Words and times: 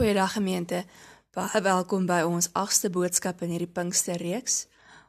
Goeiedag 0.00 0.32
gemeente. 0.32 0.84
Baie 1.36 1.60
welkom 1.60 2.06
by 2.08 2.22
ons 2.24 2.46
8ste 2.56 2.88
boodskap 2.88 3.42
in 3.44 3.50
hierdie 3.52 3.68
Pinksterreeks. 3.68 4.62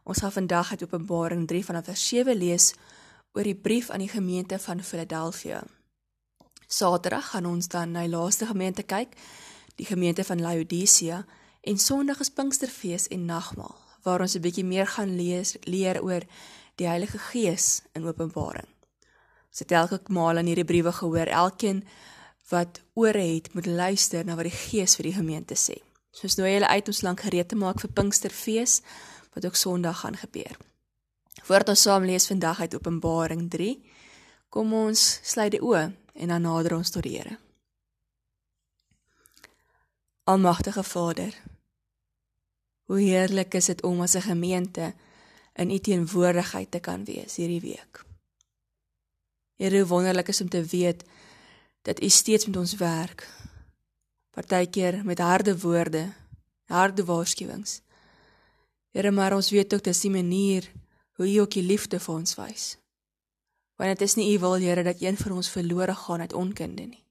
Ons 0.03 0.19
gaan 0.19 0.33
vandag 0.35 0.73
uit 0.73 0.83
Openbaring 0.83 1.45
3 1.47 1.61
vanaf 1.63 1.85
vers 1.87 2.03
7 2.09 2.35
lees 2.35 2.65
oor 3.31 3.47
die 3.47 3.55
brief 3.55 3.87
aan 3.87 4.03
die 4.03 4.11
gemeente 4.11 4.59
van 4.59 4.83
Philadelphia. 4.83 5.61
Saterdag 6.67 7.31
gaan 7.31 7.47
ons 7.47 7.71
dan 7.71 7.95
na 7.95 8.03
die 8.03 8.11
laaste 8.11 8.49
gemeente 8.51 8.83
kyk, 8.83 9.15
die 9.79 9.87
gemeente 9.87 10.27
van 10.27 10.43
Laodicea, 10.43 11.23
en 11.63 11.79
Sondag 11.79 12.19
is 12.19 12.35
Pinksterfees 12.35 13.07
en 13.15 13.25
nagmaal, 13.31 13.77
waar 14.03 14.27
ons 14.27 14.35
'n 14.35 14.43
bietjie 14.43 14.67
meer 14.67 14.87
gaan 14.87 15.15
lees 15.15 15.55
leer 15.63 16.03
oor 16.03 16.27
die 16.75 16.87
Heilige 16.91 17.17
Gees 17.31 17.81
in 17.95 18.03
Openbaring. 18.03 18.67
Ons 19.47 19.59
het 19.59 19.71
elke 19.71 20.01
maal 20.11 20.37
in 20.37 20.51
hierdie 20.51 20.67
briewe 20.67 20.91
gehoor, 20.91 21.27
elkeen 21.31 21.87
wat 22.51 22.81
ore 22.93 23.23
het, 23.23 23.53
moet 23.55 23.65
luister 23.65 24.25
na 24.25 24.35
wat 24.35 24.49
die 24.49 24.55
Gees 24.55 24.97
vir 24.99 25.09
die 25.09 25.15
gemeente 25.15 25.55
sê. 25.55 25.77
Soos 26.11 26.35
nou 26.35 26.49
julle 26.49 26.67
uit 26.67 26.91
ons 26.91 27.01
lank 27.05 27.23
gereed 27.23 27.47
te 27.47 27.55
maak 27.55 27.79
vir 27.79 27.93
Pinksterfees 27.95 28.81
wat 29.31 29.45
ook 29.47 29.55
Sondag 29.55 30.03
gaan 30.03 30.17
gebeur. 30.19 30.57
Voordat 31.47 31.71
ons 31.73 31.85
saam 31.87 32.03
lees 32.05 32.27
vandag 32.27 32.59
uit 32.59 32.75
Openbaring 32.75 33.47
3, 33.49 33.71
kom 34.51 34.73
ons 34.75 35.19
sluit 35.23 35.53
die 35.55 35.63
oë 35.63 35.87
en 36.13 36.33
dan 36.33 36.43
nader 36.43 36.75
ons 36.75 36.91
tot 36.91 37.07
die 37.07 37.15
Here. 37.15 37.37
Almagtige 40.27 40.83
Vader, 40.83 41.33
hoe 42.91 42.99
heerlik 42.99 43.55
is 43.55 43.71
dit 43.71 43.81
om 43.87 44.01
as 44.01 44.15
'n 44.15 44.27
gemeente 44.27 44.93
in 45.55 45.71
U 45.71 45.79
teenwoordigheid 45.79 46.71
te 46.71 46.79
kan 46.79 47.05
wees 47.05 47.35
hierdie 47.35 47.61
week. 47.61 48.03
Here, 49.55 49.77
hoe 49.77 49.87
wonderlik 49.87 50.27
is 50.27 50.41
om 50.41 50.49
te 50.49 50.63
weet 50.63 51.03
dat 51.03 51.09
U 51.81 52.09
steeds 52.09 52.45
met 52.45 52.57
ons 52.57 52.75
werk. 52.75 53.27
Partykeer 54.29 55.01
met 55.05 55.19
harde 55.19 55.59
woorde, 55.59 56.13
harde 56.65 57.05
waarskuwings. 57.05 57.81
Here, 58.91 59.11
maar 59.11 59.33
ons 59.33 59.49
weet 59.49 59.73
ook 59.73 59.83
dis 59.83 59.99
die 59.99 60.11
manier 60.11 60.71
hoe 61.15 61.27
U 61.27 61.37
ook 61.39 61.55
U 61.55 61.61
liefde 61.61 61.99
vir 61.99 62.15
ons 62.15 62.35
wys. 62.35 62.77
Want 63.75 63.97
dit 63.97 64.07
is 64.07 64.15
nie 64.15 64.29
U 64.35 64.39
wil, 64.39 64.59
Here, 64.61 64.83
dat 64.83 65.01
een 65.01 65.17
van 65.17 65.31
ons 65.31 65.49
verlore 65.49 65.95
gaan 65.95 66.21
uit 66.21 66.33
onkunde 66.33 66.85
nie. 66.85 67.03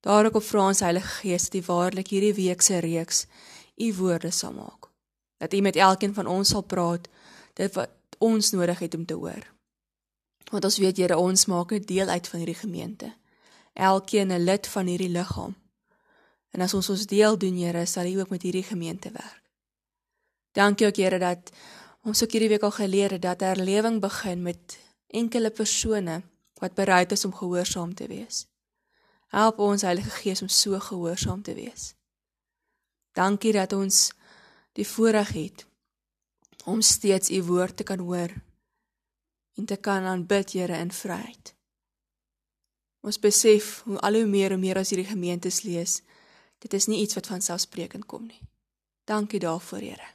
Daarom 0.00 0.34
op 0.34 0.42
vra 0.42 0.66
ons 0.66 0.80
Heilige 0.80 1.20
Gees 1.20 1.50
dat 1.50 1.60
U 1.60 1.64
waarlik 1.66 2.08
hierdie 2.08 2.34
week 2.34 2.62
se 2.62 2.78
reeks 2.78 3.26
U 3.76 3.94
woorde 3.94 4.30
sal 4.30 4.52
maak. 4.52 4.88
Dat 5.36 5.54
U 5.54 5.60
met 5.60 5.76
elkeen 5.76 6.14
van 6.14 6.26
ons 6.26 6.48
sal 6.48 6.62
praat 6.62 7.08
dit 7.54 7.74
wat 7.74 7.90
ons 8.18 8.50
nodig 8.50 8.78
het 8.78 8.94
om 8.94 9.04
te 9.06 9.14
hoor. 9.14 9.44
Want 10.50 10.64
ons 10.64 10.78
weet 10.78 10.96
Here, 10.96 11.16
ons 11.16 11.46
maak 11.46 11.72
'n 11.72 11.84
deel 11.84 12.08
uit 12.08 12.28
van 12.28 12.38
hierdie 12.38 12.62
gemeente 12.64 13.12
elkeen 13.72 14.32
'n 14.32 14.44
lid 14.44 14.66
van 14.66 14.86
hierdie 14.86 15.08
liggaam. 15.08 15.56
En 16.50 16.60
as 16.60 16.74
ons 16.74 16.88
ons 16.88 17.06
deel 17.06 17.38
doen, 17.38 17.56
Here, 17.56 17.86
sal 17.86 18.06
U 18.06 18.20
ook 18.20 18.28
met 18.28 18.42
hierdie 18.42 18.62
gemeente 18.62 19.10
werk. 19.10 19.42
Dankie 20.52 20.86
ook, 20.86 20.96
Here, 20.96 21.18
dat 21.18 21.50
ons 22.02 22.22
ook 22.22 22.30
hierdie 22.30 22.48
week 22.48 22.62
al 22.62 22.70
geleer 22.70 23.10
het 23.10 23.22
dat 23.22 23.40
herlewing 23.40 24.00
begin 24.00 24.42
met 24.42 24.78
enkele 25.06 25.50
persone 25.50 26.22
wat 26.54 26.74
bereid 26.74 27.12
is 27.12 27.24
om 27.24 27.34
gehoorsaam 27.34 27.94
te 27.94 28.06
wees. 28.06 28.46
Help 29.26 29.58
ons 29.58 29.82
Heilige 29.82 30.10
Gees 30.10 30.42
om 30.42 30.48
so 30.48 30.78
gehoorsaam 30.80 31.42
te 31.42 31.54
wees. 31.54 31.94
Dankie 33.12 33.52
dat 33.52 33.72
ons 33.72 34.12
die 34.72 34.86
voorreg 34.88 35.32
het 35.32 35.66
om 36.64 36.80
steeds 36.80 37.30
U 37.30 37.42
woord 37.42 37.76
te 37.76 37.82
kan 37.82 37.98
hoor 37.98 38.30
en 39.56 39.64
te 39.64 39.76
kan 39.76 40.04
aanbid, 40.04 40.52
Here, 40.52 40.76
in 40.76 40.92
vryheid. 40.92 41.51
Ons 43.02 43.18
besef 43.18 43.82
hoe 43.86 43.98
al 43.98 44.20
hoe 44.20 44.26
meer 44.30 44.54
en 44.54 44.60
meer 44.62 44.78
as 44.78 44.92
hierdie 44.94 45.10
gemeentes 45.10 45.62
lees, 45.66 46.00
dit 46.62 46.74
is 46.74 46.86
nie 46.86 47.02
iets 47.02 47.18
wat 47.18 47.26
van 47.26 47.42
selfsprekend 47.42 48.06
kom 48.06 48.28
nie. 48.30 48.40
Dankie 49.04 49.40
daarvoor, 49.42 49.82
Here. 49.82 50.08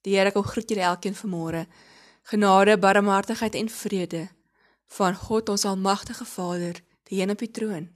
Die 0.00 0.16
Here 0.16 0.32
kom 0.32 0.46
groet 0.48 0.70
julle 0.70 0.86
elkeen 0.88 1.16
vanmôre. 1.16 1.66
Genade, 2.28 2.78
barmhartigheid 2.80 3.54
en 3.54 3.68
vrede 3.68 4.28
van 4.88 5.14
God 5.14 5.48
ons 5.48 5.64
almagtige 5.64 6.24
Vader, 6.24 6.80
die 7.08 7.20
een 7.20 7.30
op 7.30 7.38
die 7.38 7.50
troon, 7.50 7.88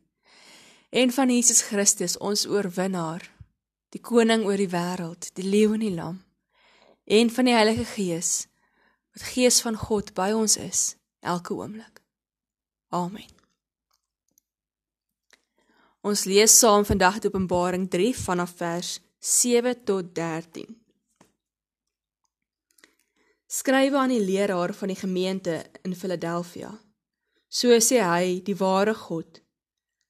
en 0.91 1.12
van 1.12 1.31
Jesus 1.31 1.62
Christus, 1.62 2.19
ons 2.19 2.47
oorwinnaar, 2.47 3.25
die 3.93 4.00
koning 4.00 4.44
oor 4.44 4.61
die 4.61 4.69
wêreld, 4.72 5.31
die 5.37 5.49
leeu 5.49 5.72
en 5.72 5.84
die 5.84 5.94
lam, 5.94 6.22
en 7.05 7.32
van 7.32 7.49
die 7.49 7.56
Heilige 7.56 7.84
Gees, 7.94 8.32
wat 9.12 9.28
Gees 9.32 9.61
van 9.65 9.77
God 9.77 10.12
by 10.16 10.31
ons 10.37 10.56
is 10.61 10.82
elke 11.21 11.56
oomblik. 11.56 12.03
Amen. 12.93 13.41
Ons 16.02 16.24
lees 16.26 16.50
saam 16.58 16.82
vandag 16.82 17.14
uit 17.14 17.26
Openbaring 17.28 17.84
3 17.90 18.08
vanaf 18.18 18.56
vers 18.58 18.96
7 19.18 19.84
tot 19.86 20.08
13. 20.14 20.66
Skrywe 23.46 24.00
aan 24.00 24.10
die 24.10 24.24
leraar 24.24 24.74
van 24.74 24.90
die 24.90 24.98
gemeente 24.98 25.60
in 25.86 25.94
Philadelphia. 25.94 26.72
So 27.46 27.78
sê 27.78 28.00
hy, 28.02 28.40
die 28.42 28.56
ware 28.58 28.96
God. 28.98 29.38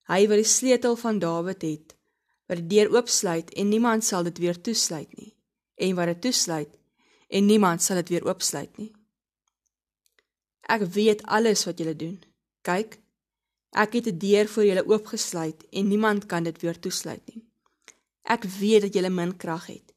Hy 0.09 0.23
wat 0.33 0.41
die 0.41 0.49
sleutel 0.49 0.97
van 0.97 1.21
Dawid 1.21 1.69
het, 1.69 1.93
wat 2.49 2.63
die 2.63 2.71
deur 2.73 2.95
oopsluit 2.97 3.53
en 3.53 3.69
niemand 3.69 4.09
sal 4.09 4.25
dit 4.31 4.41
weer 4.41 4.57
toesluit 4.57 5.13
nie, 5.21 5.35
en 5.77 5.93
wat 6.01 6.15
dit 6.15 6.25
toesluit 6.31 6.73
en 7.29 7.49
niemand 7.53 7.85
sal 7.85 8.01
dit 8.01 8.15
weer 8.17 8.25
oopsluit 8.33 8.81
nie. 8.81 8.95
Ek 10.73 10.89
weet 10.97 11.21
alles 11.29 11.69
wat 11.69 11.85
julle 11.85 11.99
doen. 12.01 12.17
Kyk, 12.65 13.02
Ek 13.73 13.95
het 13.97 14.07
'n 14.07 14.19
deur 14.19 14.49
vir 14.55 14.65
julle 14.65 14.85
oopgesluit 14.87 15.65
en 15.71 15.89
niemand 15.89 16.27
kan 16.27 16.43
dit 16.43 16.61
weer 16.61 16.79
toesluit 16.79 17.25
nie. 17.27 17.43
Ek 18.23 18.45
weet 18.45 18.83
dat 18.83 18.95
julle 18.95 19.11
min 19.11 19.37
krag 19.37 19.67
het 19.67 19.95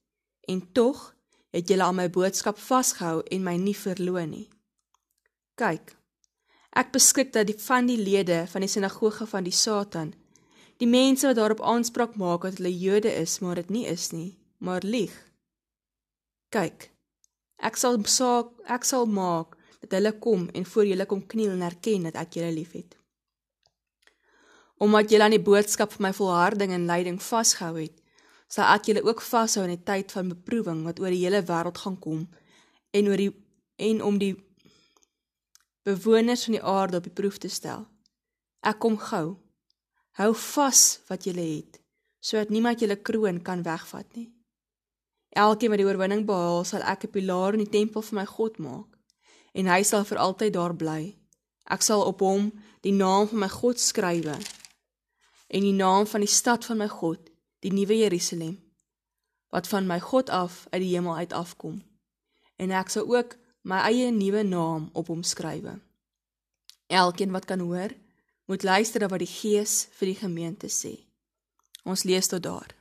en 0.48 0.72
tog 0.72 1.16
het 1.50 1.68
julle 1.68 1.84
aan 1.84 1.96
my 1.96 2.10
boodskap 2.10 2.58
vasgehou 2.58 3.24
en 3.24 3.44
my 3.44 3.56
nie 3.56 3.76
verloon 3.76 4.30
nie. 4.30 4.50
Kyk. 5.56 5.96
Ek 6.72 6.92
beskik 6.92 7.34
dat 7.34 7.48
die 7.48 7.60
van 7.60 7.86
die 7.86 7.98
lede 7.98 8.48
van 8.48 8.62
die 8.62 8.70
sinagoge 8.70 9.26
van 9.26 9.44
die 9.44 9.52
Satan, 9.52 10.14
die 10.78 10.88
mense 10.88 11.28
wat 11.28 11.36
daarop 11.36 11.62
aanspraak 11.62 12.16
maak 12.16 12.42
dat 12.42 12.58
hulle 12.58 12.80
Jode 12.80 13.12
is, 13.12 13.40
maar 13.40 13.56
dit 13.56 13.70
nie 13.70 13.86
is 13.86 14.12
nie, 14.12 14.38
maar 14.58 14.82
lieg. 14.84 15.16
Kyk. 16.50 16.92
Ek 17.58 17.76
sal 17.76 18.04
saak, 18.04 18.52
ek 18.68 18.84
sal 18.84 19.06
maak 19.06 19.58
dat 19.82 19.92
hulle 19.92 20.20
kom 20.20 20.50
en 20.50 20.66
voor 20.66 20.86
julle 20.86 21.06
kom 21.06 21.28
kniel 21.28 21.52
en 21.52 21.62
erken 21.62 22.04
dat 22.04 22.16
ek 22.16 22.34
julle 22.40 22.52
liefhet 22.52 22.96
omdat 24.78 25.12
julle 25.12 25.24
aan 25.24 25.36
die 25.36 25.44
boodskap 25.44 25.94
van 25.96 26.10
my 26.10 26.14
volharding 26.14 26.74
en 26.76 26.88
lyding 26.90 27.22
vasgehou 27.24 27.78
het, 27.80 27.96
sal 28.48 28.68
ek 28.76 28.90
julle 28.90 29.04
ook 29.06 29.24
vashou 29.24 29.64
in 29.66 29.74
die 29.76 29.86
tyd 29.88 30.12
van 30.16 30.34
beproewing 30.34 30.84
wat 30.86 31.00
oor 31.00 31.14
die 31.14 31.24
hele 31.24 31.42
wêreld 31.48 31.80
gaan 31.82 31.98
kom 32.00 32.26
en 32.96 33.10
oor 33.10 33.20
die 33.20 33.32
en 33.82 34.02
om 34.04 34.20
die 34.20 34.36
bewoners 35.86 36.46
van 36.48 36.58
die 36.58 36.64
aarde 36.64 36.98
op 36.98 37.08
die 37.08 37.14
proef 37.14 37.38
te 37.42 37.50
stel. 37.52 37.84
Ek 38.64 38.80
kom 38.82 38.96
gou. 38.98 39.36
Hou 40.16 40.32
vas 40.56 40.84
wat 41.10 41.28
julle 41.28 41.44
het, 41.44 41.82
sodat 42.24 42.50
niemand 42.50 42.80
julle 42.80 42.96
kroon 42.96 43.42
kan 43.44 43.64
wegvat 43.66 44.08
nie. 44.16 44.30
Elkeen 45.36 45.74
wat 45.74 45.82
die 45.82 45.88
oorwinning 45.88 46.24
behaal, 46.26 46.64
sal 46.64 46.82
ek 46.88 47.04
'n 47.06 47.12
pilaar 47.12 47.54
in 47.54 47.66
die 47.66 47.74
tempel 47.80 48.02
van 48.02 48.20
my 48.20 48.26
God 48.26 48.58
maak 48.58 48.92
en 49.54 49.68
hy 49.68 49.84
sal 49.84 50.04
vir 50.04 50.18
altyd 50.18 50.54
daar 50.54 50.76
bly. 50.76 51.16
Ek 51.66 51.82
sal 51.82 52.04
op 52.04 52.20
hom 52.20 52.52
die 52.82 52.92
naam 52.92 53.28
van 53.28 53.40
my 53.40 53.50
God 53.50 53.80
skrywe 53.80 54.36
en 55.48 55.62
die 55.62 55.74
naam 55.74 56.08
van 56.08 56.24
die 56.24 56.32
stad 56.32 56.66
van 56.66 56.78
my 56.82 56.88
God, 56.88 57.30
die 57.60 57.74
nuwe 57.74 57.98
Jerusalem, 57.98 58.58
wat 59.54 59.68
van 59.68 59.88
my 59.88 60.00
God 60.00 60.30
af 60.30 60.66
uit 60.70 60.82
die 60.82 60.94
hemel 60.94 61.16
uit 61.16 61.34
afkom. 61.34 61.82
En 62.56 62.72
ek 62.72 62.92
sal 62.94 63.08
ook 63.08 63.38
my 63.66 63.82
eie 63.90 64.12
nuwe 64.12 64.44
naam 64.44 64.90
op 64.94 65.08
hom 65.08 65.24
skrywe. 65.24 65.78
Elkeen 66.88 67.32
wat 67.34 67.46
kan 67.46 67.60
hoor, 67.60 67.94
moet 68.46 68.64
luister 68.64 69.02
na 69.02 69.10
wat 69.10 69.24
die 69.24 69.32
Gees 69.32 69.88
vir 69.98 70.12
die 70.12 70.20
gemeente 70.20 70.70
sê. 70.70 70.94
Ons 71.86 72.04
lees 72.06 72.28
tot 72.30 72.44
daar. 72.44 72.76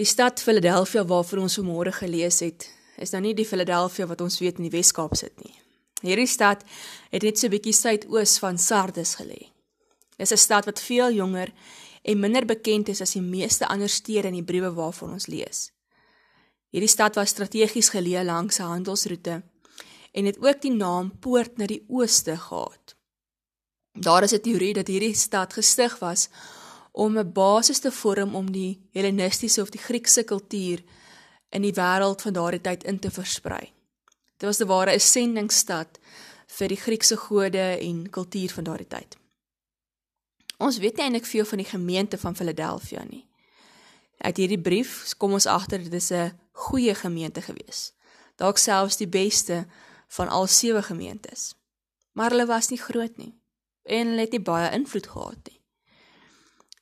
Die 0.00 0.08
stad 0.08 0.40
Philadelphia 0.40 1.04
waarvan 1.04 1.44
ons 1.44 1.58
vanmôre 1.58 1.92
gelees 1.92 2.40
het, 2.40 2.64
is 2.96 3.12
nou 3.12 3.20
nie 3.20 3.34
die 3.36 3.46
Philadelphia 3.46 4.06
wat 4.08 4.22
ons 4.24 4.38
weet 4.40 4.56
in 4.56 4.70
die 4.70 4.72
Wes-Kaap 4.72 5.16
sit 5.18 5.36
nie. 5.44 5.52
Hierdie 6.00 6.26
stad 6.26 6.64
het 7.10 7.22
net 7.22 7.38
so 7.38 7.48
bietjie 7.48 7.74
suidoos 7.76 8.38
van 8.38 8.58
Sardes 8.58 9.16
gelê. 9.20 9.50
Dis 10.16 10.32
'n 10.32 10.36
stad 10.36 10.64
wat 10.64 10.80
veel 10.80 11.12
jonger 11.12 11.52
en 12.02 12.20
minder 12.20 12.44
bekend 12.44 12.88
is 12.88 13.00
as 13.00 13.12
die 13.12 13.22
meeste 13.22 13.68
ander 13.68 13.88
stede 13.88 14.28
in 14.28 14.34
die 14.34 14.44
briewe 14.44 14.72
waarvan 14.72 15.12
ons 15.12 15.26
lees. 15.26 15.70
Hierdie 16.70 16.88
stad 16.88 17.14
was 17.14 17.28
strategies 17.28 17.90
geleë 17.90 18.24
langs 18.24 18.58
'n 18.58 18.62
handelsroete 18.62 19.42
en 20.12 20.24
het 20.24 20.38
ook 20.38 20.60
die 20.62 20.72
naam 20.72 21.18
Poort 21.18 21.58
na 21.58 21.66
die 21.66 21.84
Ooste 21.88 22.36
gehad. 22.36 22.96
Daar 23.92 24.22
is 24.22 24.32
'n 24.32 24.40
teorie 24.40 24.72
dat 24.74 24.86
hierdie 24.86 25.14
stad 25.14 25.52
gestig 25.52 25.98
was 25.98 26.28
om 26.92 27.18
'n 27.18 27.32
basis 27.32 27.78
te 27.78 27.90
vorm 27.90 28.34
om 28.34 28.52
die 28.52 28.80
Hellenistiese 28.92 29.62
of 29.62 29.70
die 29.70 29.80
Griekse 29.80 30.22
kultuur 30.22 30.82
in 31.48 31.62
die 31.62 31.74
wêreld 31.74 32.22
van 32.22 32.32
daardie 32.32 32.60
tyd 32.60 32.84
in 32.84 32.98
te 32.98 33.10
versprei. 33.10 33.72
Dit 34.40 34.48
was 34.48 34.60
'n 34.60 34.66
ware 34.66 34.98
sendingsstad 34.98 35.98
vir 36.46 36.68
die 36.68 36.80
Griekse 36.80 37.16
gode 37.16 37.78
en 37.78 38.10
kultuur 38.10 38.50
van 38.50 38.64
daardie 38.64 38.86
tyd. 38.86 39.16
Ons 40.58 40.78
weet 40.78 40.96
nie 40.96 41.04
eintlik 41.04 41.26
veel 41.26 41.44
van 41.44 41.58
die 41.58 41.66
gemeente 41.66 42.18
van 42.18 42.36
Philadelphia 42.36 43.04
nie. 43.04 43.28
Uit 44.18 44.36
hierdie 44.36 44.60
brief 44.60 45.14
kom 45.16 45.32
ons 45.32 45.46
agter 45.46 45.82
dit 45.82 45.92
is 45.92 46.10
'n 46.10 46.32
goeie 46.52 46.94
gemeente 46.94 47.42
gewees. 47.42 47.92
Dalk 48.36 48.58
selfs 48.58 48.96
die 48.96 49.08
beste 49.08 49.66
van 50.08 50.28
al 50.28 50.46
sewe 50.46 50.82
gemeentes. 50.82 51.54
Maar 52.12 52.30
hulle 52.30 52.46
was 52.46 52.68
nie 52.68 52.80
groot 52.80 53.16
nie 53.16 53.38
en 53.82 54.06
hulle 54.06 54.20
het 54.20 54.30
nie 54.30 54.40
baie 54.40 54.70
invloed 54.72 55.06
gehad 55.06 55.48
nie. 55.48 55.60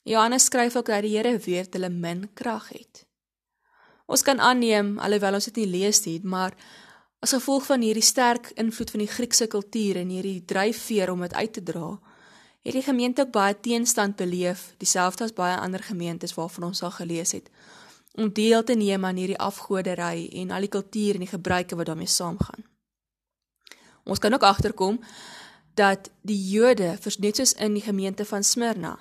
Johannes 0.03 0.45
skryf 0.45 0.77
ook 0.77 0.87
dat 0.87 1.03
die 1.03 1.17
Here 1.17 1.39
weet 1.39 1.73
hulle 1.73 1.89
min 1.89 2.31
krag 2.35 2.69
het. 2.69 3.07
Ons 4.07 4.23
kan 4.23 4.41
aanneem 4.41 4.99
alhoewel 4.99 5.35
ons 5.35 5.45
dit 5.45 5.57
nie 5.57 5.67
lees 5.67 6.05
nie, 6.05 6.21
maar 6.23 6.55
as 7.19 7.35
gevolg 7.35 7.67
van 7.67 7.83
hierdie 7.83 8.05
sterk 8.05 8.53
invloed 8.55 8.91
van 8.95 9.03
die 9.03 9.11
Griekse 9.11 9.49
kultuur 9.51 9.99
en 9.99 10.13
hierdie 10.15 10.45
dryfveer 10.45 11.11
om 11.11 11.25
dit 11.27 11.35
uit 11.35 11.53
te 11.53 11.63
dra, 11.63 11.99
het 12.63 12.77
die 12.77 12.85
gemeente 12.85 13.23
ook 13.23 13.33
baie 13.35 13.57
teenstand 13.61 14.17
beleef, 14.17 14.75
dieselfde 14.79 15.25
as 15.25 15.35
baie 15.35 15.57
ander 15.59 15.83
gemeentes 15.83 16.35
waarvan 16.35 16.69
ons 16.71 16.83
al 16.83 16.95
gelees 16.95 17.33
het, 17.33 17.51
om 18.15 18.31
deel 18.35 18.65
te 18.65 18.75
neem 18.75 19.05
aan 19.05 19.19
hierdie 19.19 19.39
afgodery 19.39 20.29
en 20.43 20.51
al 20.51 20.67
die 20.67 20.73
kultuur 20.75 21.19
en 21.19 21.27
die 21.27 21.35
gebruike 21.35 21.77
wat 21.79 21.87
daarmee 21.87 22.11
saamgaan. 22.11 22.67
Ons 24.05 24.19
kan 24.19 24.35
ook 24.35 24.43
agterkom 24.43 25.01
dat 25.75 26.11
die 26.27 26.39
Jode, 26.51 26.97
net 27.19 27.37
soos 27.37 27.53
in 27.53 27.75
die 27.75 27.85
gemeente 27.85 28.25
van 28.25 28.43
Smyrna, 28.43 28.97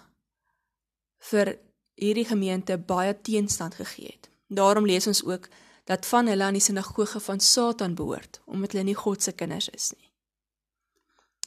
vir 1.31 1.57
hierdie 1.97 2.27
gemeente 2.29 2.77
baie 2.77 3.15
teenstand 3.21 3.75
gegee 3.75 4.11
het. 4.13 4.29
Daarom 4.47 4.85
lees 4.85 5.07
ons 5.07 5.23
ook 5.25 5.49
dat 5.87 6.05
van 6.05 6.27
hulle 6.27 6.43
aan 6.43 6.57
die 6.57 6.63
sinagoge 6.63 7.19
van 7.23 7.39
Satan 7.39 7.95
behoort, 7.95 8.41
omdat 8.45 8.75
hulle 8.75 8.83
nie 8.89 8.97
God 8.97 9.23
se 9.23 9.31
kinders 9.31 9.69
is 9.71 9.93
nie. 9.95 10.11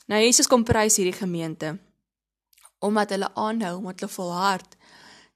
Nou 0.09 0.21
Jesus 0.23 0.49
kom 0.51 0.65
prys 0.65 0.97
hierdie 0.97 1.17
gemeente 1.17 1.77
omdat 2.81 3.11
hulle 3.13 3.29
aanhou, 3.37 3.75
omdat 3.77 4.01
hulle 4.01 4.13
volhard 4.13 4.77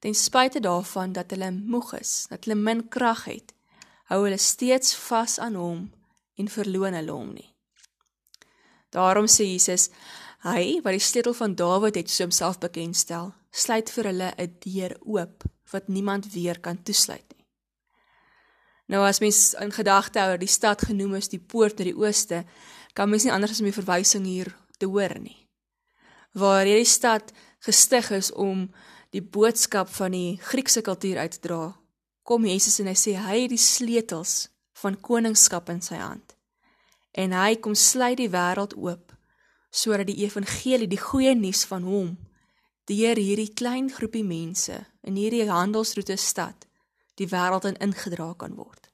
ten 0.01 0.15
spyte 0.17 0.61
daarvan 0.61 1.13
dat 1.13 1.31
hulle 1.31 1.51
moeg 1.53 1.93
is, 1.99 2.25
dat 2.29 2.45
hulle 2.45 2.57
min 2.57 2.81
krag 2.89 3.27
het, 3.29 3.53
hou 4.09 4.23
hulle 4.25 4.41
steeds 4.41 4.97
vas 5.07 5.39
aan 5.41 5.57
hom 5.61 5.83
en 6.41 6.49
verloon 6.49 6.97
hulle 6.97 7.13
hom 7.13 7.35
nie. 7.37 7.51
Daarom 8.93 9.29
sê 9.29 9.47
Jesus, 9.49 9.91
hy 10.45 10.81
wat 10.85 10.97
die 10.97 11.05
sleutel 11.05 11.37
van 11.37 11.57
Dawid 11.57 11.97
het 12.01 12.13
so 12.13 12.25
homself 12.25 12.61
bekendstel, 12.65 13.33
sluit 13.53 13.93
vir 13.93 14.11
hulle 14.11 14.33
'n 14.37 14.57
deur 14.65 14.97
oop 15.05 15.45
wat 15.73 15.89
niemand 15.89 16.33
weer 16.33 16.61
kan 16.61 16.83
toesluit 16.83 17.29
nie. 17.37 17.44
Nou 18.87 19.01
as 19.07 19.21
mens 19.21 19.55
in 19.61 19.73
gedagte 19.73 20.21
hou 20.21 20.37
die 20.41 20.51
stad 20.51 20.85
genoem 20.85 21.17
is 21.17 21.31
die 21.33 21.41
poort 21.41 21.79
na 21.79 21.87
die 21.89 21.97
ooste, 21.97 22.43
kan 22.93 23.09
mens 23.11 23.25
nie 23.25 23.33
anders 23.33 23.57
as 23.57 23.63
om 23.63 23.69
die 23.71 23.77
verwysing 23.77 24.27
hier 24.29 24.53
te 24.79 24.87
hoor 24.87 25.17
nie. 25.21 25.39
Waar 26.35 26.67
hierdie 26.67 26.89
stad 26.89 27.33
gestig 27.65 28.11
is 28.13 28.31
om 28.33 28.69
die 29.15 29.23
boodskap 29.23 29.89
van 29.95 30.13
die 30.13 30.37
Griekse 30.43 30.83
kultuur 30.85 31.23
uit 31.23 31.37
te 31.37 31.41
dra, 31.47 31.73
kom 32.23 32.45
Jesus 32.49 32.81
en 32.83 32.91
hy 32.91 32.97
sê 32.99 33.15
hy 33.21 33.45
het 33.45 33.53
die 33.55 33.61
sleutels 33.61 34.49
van 34.83 34.99
koningskap 35.01 35.71
in 35.73 35.81
sy 35.85 36.01
hand. 36.01 36.35
En 37.15 37.33
hy 37.37 37.55
kom 37.63 37.77
sluit 37.79 38.19
die 38.21 38.33
wêreld 38.33 38.77
oop 38.77 39.13
sodat 39.75 40.07
die 40.07 40.21
evangelie, 40.23 40.87
die 40.87 41.01
goeie 41.03 41.33
nuus 41.35 41.65
van 41.67 41.83
hom 41.83 42.13
deur 42.87 43.19
hierdie 43.19 43.51
klein 43.59 43.89
groepie 43.91 44.23
mense 44.23 44.77
in 45.03 45.17
hierdie 45.19 45.49
handelsroete 45.49 46.15
stad 46.21 46.69
die 47.21 47.29
wêreld 47.31 47.65
in 47.69 47.79
ingedra 47.83 48.33
kan 48.39 48.57
word. 48.59 48.91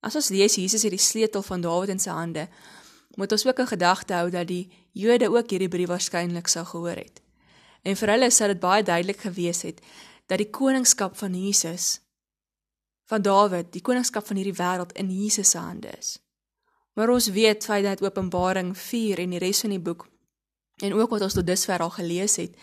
As 0.00 0.16
ons 0.16 0.30
lees 0.32 0.56
Jesus 0.56 0.82
het 0.86 0.94
die 0.94 1.02
sleutel 1.02 1.42
van 1.44 1.60
Dawid 1.60 1.92
in 1.92 2.00
sy 2.00 2.12
hande, 2.16 2.46
moet 3.18 3.32
ons 3.32 3.46
ook 3.46 3.58
in 3.58 3.68
gedagte 3.68 4.14
hou 4.16 4.30
dat 4.32 4.48
die 4.48 4.70
Jode 4.96 5.28
ook 5.30 5.50
hierdie 5.50 5.68
brief 5.68 5.90
waarskynlik 5.90 6.48
sou 6.48 6.64
gehoor 6.64 6.96
het. 6.96 7.20
En 7.82 7.96
vir 7.96 8.12
hulle 8.14 8.30
sou 8.30 8.48
dit 8.48 8.60
baie 8.60 8.82
duidelik 8.82 9.20
gewees 9.26 9.62
het 9.66 9.82
dat 10.30 10.38
die 10.38 10.50
koningskap 10.50 11.16
van 11.18 11.34
Jesus 11.34 11.98
van 13.10 13.22
Dawid, 13.22 13.72
die 13.74 13.82
koningskap 13.82 14.26
van 14.26 14.38
hierdie 14.38 14.54
wêreld 14.54 14.92
in 14.94 15.10
Jesus 15.10 15.50
se 15.50 15.58
hande 15.58 15.90
is. 15.98 16.18
Maar 16.94 17.10
ons 17.10 17.26
weet 17.34 17.64
feit 17.66 17.84
dat 17.84 18.02
Openbaring 18.02 18.70
4 18.78 19.18
en 19.18 19.34
die 19.34 19.40
res 19.42 19.64
van 19.64 19.74
die 19.74 19.82
boek 19.82 20.06
en 20.80 20.94
ook 20.94 21.10
wat 21.10 21.26
ons 21.26 21.34
tot 21.36 21.46
dusver 21.46 21.82
al 21.82 21.90
gelees 21.92 22.38
het, 22.40 22.54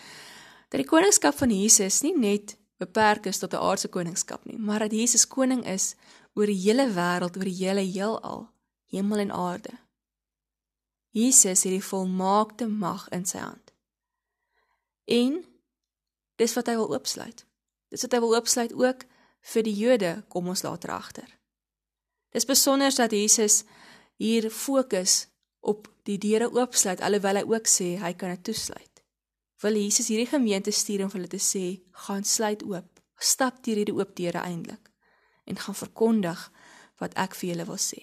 dat 0.71 0.79
die 0.81 0.87
koningskap 0.87 1.35
van 1.37 1.51
Jesus 1.53 1.99
nie 2.01 2.15
net 2.17 2.55
beperk 2.77 3.25
is 3.25 3.39
tot 3.39 3.53
'n 3.53 3.63
aardse 3.63 3.87
koningskap 3.87 4.45
nie, 4.45 4.57
maar 4.57 4.79
dat 4.79 4.91
Jesus 4.91 5.27
koning 5.27 5.65
is 5.65 5.95
oor 6.33 6.45
die 6.45 6.61
hele 6.61 6.87
wêreld, 6.93 7.37
oor 7.37 7.49
die 7.49 7.65
hele 7.65 7.81
heelal, 7.81 8.49
hemel 8.85 9.17
en 9.17 9.31
aarde. 9.31 9.73
Jesus 11.09 11.63
het 11.63 11.73
die 11.73 11.83
volmaakte 11.83 12.67
mag 12.67 13.09
in 13.09 13.25
sy 13.25 13.37
hand. 13.37 13.73
En 15.05 15.45
dis 16.35 16.53
wat 16.53 16.67
hy 16.67 16.75
wil 16.75 16.93
oopsluit. 16.93 17.45
Dis 17.89 18.01
wat 18.01 18.11
hy 18.11 18.19
wil 18.19 18.35
oopsluit 18.35 18.73
ook 18.73 19.05
vir 19.53 19.63
die 19.63 19.75
Jode, 19.75 20.11
kom 20.27 20.47
ons 20.47 20.61
later 20.61 20.91
agter. 20.91 21.29
Dis 22.35 22.45
besonder 22.45 22.95
dat 22.95 23.11
Jesus 23.11 23.63
hier 24.19 24.49
fokus 24.51 25.27
op 25.59 25.87
die 26.03 26.17
deure 26.17 26.51
oopsluit 26.51 27.01
alhoewel 27.01 27.41
hy 27.41 27.45
ook 27.47 27.67
sê 27.71 27.95
hy 28.01 28.13
kan 28.13 28.35
dit 28.35 28.43
toesluit. 28.43 28.86
Wil 29.61 29.79
Jesus 29.81 30.07
hierdie 30.11 30.29
gemeente 30.29 30.71
stuur 30.71 31.03
om 31.05 31.13
hulle 31.15 31.29
te 31.31 31.39
sê, 31.41 31.79
gaan 32.05 32.23
sluit 32.23 32.61
oop. 32.63 32.99
Stap 33.17 33.63
deur 33.65 33.79
hierdie 33.81 33.95
oop 33.95 34.13
deure 34.17 34.43
eintlik 34.45 34.91
en 35.47 35.57
gaan 35.57 35.77
verkondig 35.79 36.41
wat 37.01 37.15
ek 37.17 37.33
vir 37.39 37.53
julle 37.53 37.65
wil 37.69 37.79
sê. 37.81 38.01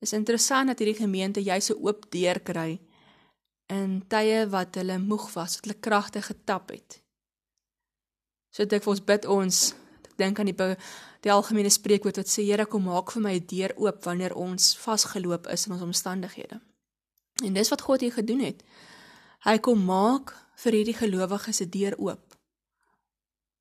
Dit 0.00 0.08
is 0.10 0.16
interessant 0.16 0.72
dat 0.72 0.80
hierdie 0.82 0.98
gemeente 0.98 1.42
jy 1.44 1.60
so 1.62 1.78
oop 1.78 2.08
deur 2.12 2.40
kry 2.44 2.80
in 3.72 4.00
tye 4.10 4.44
wat 4.52 4.76
hulle 4.80 4.98
moeg 5.00 5.28
was, 5.36 5.56
wat 5.56 5.68
hulle 5.68 5.80
kragte 5.80 6.22
getap 6.24 6.72
het. 6.74 6.98
So 8.50 8.66
dit 8.66 8.82
vir 8.82 8.92
ons 8.92 9.02
bid 9.06 9.28
ons, 9.30 9.60
ek 10.04 10.16
dink 10.20 10.40
aan 10.40 10.50
die 10.50 10.74
die 11.24 11.32
algemene 11.32 11.70
spreekwoord 11.72 12.20
wat 12.20 12.28
sê 12.28 12.44
Here 12.44 12.66
kom 12.68 12.84
maak 12.84 13.14
vir 13.14 13.22
my 13.22 13.34
'n 13.38 13.46
deur 13.48 13.72
oop 13.80 14.04
wanneer 14.04 14.34
ons 14.34 14.76
vasgeloop 14.76 15.46
is 15.46 15.66
in 15.66 15.72
ons 15.72 15.82
omstandighede. 15.82 16.60
En 17.44 17.52
dis 17.54 17.70
wat 17.70 17.80
God 17.80 18.00
hier 18.00 18.12
gedoen 18.12 18.40
het. 18.40 18.62
Hy 19.44 19.58
kom 19.60 19.82
maak 19.84 20.30
vir 20.62 20.72
hierdie 20.72 20.96
gelowiges 20.96 21.60
'n 21.60 21.68
deur 21.70 21.94
oop. 21.98 22.36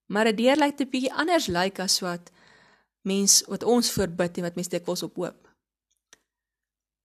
Maar 0.07 0.27
'n 0.27 0.35
deur 0.35 0.55
lyk 0.55 0.79
'n 0.79 0.89
bietjie 0.89 1.13
anders 1.13 1.47
lyk 1.47 1.79
as 1.79 1.99
wat 1.99 2.31
mens 3.01 3.43
wat 3.47 3.63
ons 3.63 3.91
voorbid 3.91 4.37
en 4.37 4.43
wat 4.43 4.55
mense 4.55 4.69
dikwels 4.69 5.03
op 5.03 5.15
hoop. 5.15 5.49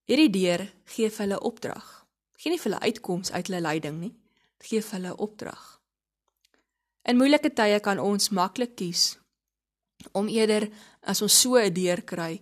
Hierdie 0.07 0.31
deur 0.31 0.73
gee 0.85 1.11
vir 1.11 1.27
hulle 1.27 1.41
opdrag. 1.41 2.07
Geen 2.37 2.53
nie 2.53 2.61
vir 2.61 2.70
hulle 2.70 2.85
uitkoms 2.87 3.32
uit 3.32 3.47
hulle 3.47 3.61
lyding 3.61 3.99
nie. 4.01 4.15
Dit 4.58 4.67
gee 4.69 4.82
vir 4.82 5.01
hulle 5.01 5.17
opdrag. 5.17 5.81
In 7.03 7.17
moeilike 7.17 7.51
tye 7.51 7.81
kan 7.81 7.99
ons 7.99 8.29
maklik 8.31 8.77
kies 8.77 9.19
om 10.13 10.29
eerder 10.29 10.70
as 11.03 11.23
ons 11.23 11.41
so 11.41 11.56
'n 11.56 11.75
deur 11.75 12.03
kry 12.03 12.41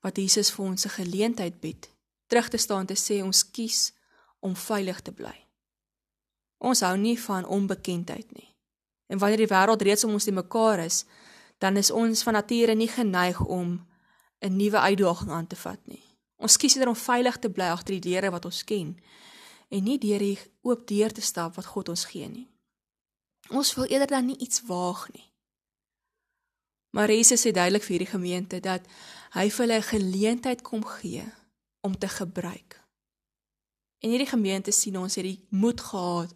wat 0.00 0.16
Jesus 0.16 0.50
vir 0.50 0.64
ons 0.64 0.86
'n 0.86 0.96
geleentheid 1.00 1.60
bied, 1.60 1.90
terug 2.26 2.48
te 2.48 2.56
staan 2.56 2.86
te 2.86 2.94
sê 2.94 3.22
ons 3.22 3.50
kies 3.50 3.92
om 4.40 4.56
veilig 4.56 5.00
te 5.02 5.12
bly. 5.12 5.43
Ons 6.58 6.80
hou 6.80 6.96
nie 6.96 7.20
van 7.20 7.46
onbekendheid 7.46 8.32
nie. 8.32 8.54
En 9.06 9.18
wanneer 9.18 9.44
die 9.44 9.52
wêreld 9.52 9.82
reeds 9.82 10.04
om 10.04 10.12
ons 10.12 10.24
te 10.24 10.32
mekaar 10.32 10.78
is, 10.78 11.04
dan 11.58 11.76
is 11.76 11.90
ons 11.90 12.22
van 12.22 12.32
nature 12.32 12.74
nie 12.74 12.88
geneig 12.88 13.40
om 13.40 13.86
'n 14.40 14.56
nuwe 14.56 14.78
uitdaging 14.78 15.30
aan 15.30 15.46
te 15.46 15.56
vat 15.56 15.80
nie. 15.86 16.02
Ons 16.36 16.56
kies 16.56 16.74
eerder 16.74 16.88
om 16.88 16.96
veilig 16.96 17.38
te 17.38 17.50
bly 17.50 17.64
agter 17.64 17.94
die 17.94 18.10
deure 18.10 18.30
wat 18.30 18.44
ons 18.44 18.64
ken 18.64 18.96
en 19.68 19.84
nie 19.84 19.98
deur 19.98 20.18
die 20.18 20.38
oop 20.62 20.86
deur 20.86 21.12
te 21.12 21.20
stap 21.20 21.54
wat 21.54 21.66
God 21.66 21.88
ons 21.88 22.04
gee 22.04 22.28
nie. 22.28 22.48
Ons 23.48 23.74
wil 23.74 23.84
eerder 23.84 24.06
dan 24.06 24.26
nie 24.26 24.38
iets 24.38 24.62
waag 24.68 25.08
nie. 25.12 25.32
Maar 26.94 27.10
Jesus 27.10 27.42
sê 27.42 27.50
duidelik 27.50 27.82
vir 27.82 27.96
hierdie 27.96 28.12
gemeente 28.12 28.60
dat 28.60 28.86
hy 29.34 29.50
vir 29.50 29.66
hulle 29.66 29.78
'n 29.78 29.90
geleentheid 29.92 30.62
kom 30.62 30.84
gee 30.84 31.24
om 31.80 31.98
te 31.98 32.08
gebruik. 32.08 32.73
En 34.04 34.12
hierdie 34.12 34.28
gemeente 34.28 34.72
sien 34.76 34.98
ons 35.00 35.14
het 35.16 35.24
die 35.24 35.38
moed 35.48 35.80
gehad 35.80 36.32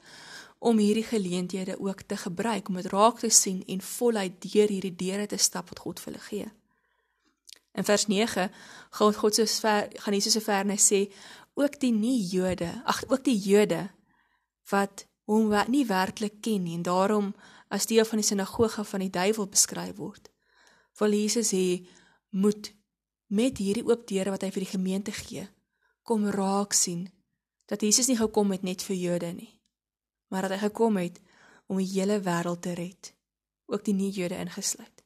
om 0.59 0.79
hierdie 0.81 1.05
geleenthede 1.05 1.77
ook 1.79 2.07
te 2.09 2.17
gebruik 2.17 2.69
om 2.69 2.79
dit 2.81 2.87
raak 2.93 3.19
te 3.21 3.29
sien 3.29 3.61
en 3.69 3.83
voluit 3.85 4.39
deur 4.43 4.73
hierdie 4.73 4.95
deure 4.97 5.27
te 5.29 5.37
stap 5.37 5.69
wat 5.69 5.83
God 5.85 6.01
vir 6.01 6.13
hulle 6.13 6.25
gee. 6.25 6.47
In 7.77 7.85
vers 7.85 8.07
9 8.09 8.49
gaan 8.97 9.19
God 9.21 9.37
so 9.37 9.45
ver 9.61 9.93
gaan 10.01 10.17
Jesus 10.17 10.33
so 10.33 10.41
ver 10.41 10.65
en 10.65 10.73
hy 10.73 10.81
sê 10.81 11.03
ook 11.61 11.77
die 11.83 11.93
nie 11.93 12.23
Jode, 12.33 12.71
ag 12.89 13.05
ook 13.11 13.27
die 13.29 13.37
Jode 13.37 13.85
wat 14.73 15.05
hom 15.29 15.53
nie 15.69 15.85
werklik 15.87 16.41
ken 16.41 16.65
nie 16.65 16.79
en 16.79 16.89
daarom 16.89 17.35
as 17.69 17.87
deel 17.87 18.09
van 18.09 18.23
die 18.23 18.27
sinagoge 18.27 18.85
van 18.85 19.05
die 19.05 19.13
duiwel 19.13 19.51
beskryf 19.53 20.01
word 20.01 20.33
wil 20.99 21.13
Jesus 21.13 21.53
hê 21.53 21.85
moet 22.33 22.73
met 23.29 23.61
hierdie 23.61 23.85
oop 23.85 24.09
deure 24.09 24.33
wat 24.33 24.43
hy 24.43 24.51
vir 24.57 24.65
die 24.65 24.73
gemeente 24.73 25.13
gee, 25.13 25.45
kom 26.03 26.25
raak 26.33 26.73
sien 26.73 27.07
dat 27.69 27.85
Jesus 27.85 28.09
nie 28.09 28.17
gekom 28.17 28.53
het 28.55 28.65
net 28.65 28.83
vir 28.83 28.97
Jode 28.97 29.33
nie, 29.37 29.53
maar 30.33 30.49
dat 30.49 30.57
hy 30.57 30.63
gekom 30.69 30.97
het 30.97 31.21
om 31.69 31.81
die 31.81 31.91
hele 31.91 32.17
wêreld 32.25 32.63
te 32.65 32.73
red, 32.73 33.13
ook 33.69 33.85
die 33.85 33.95
nie-Jode 33.95 34.39
ingesluit. 34.41 35.05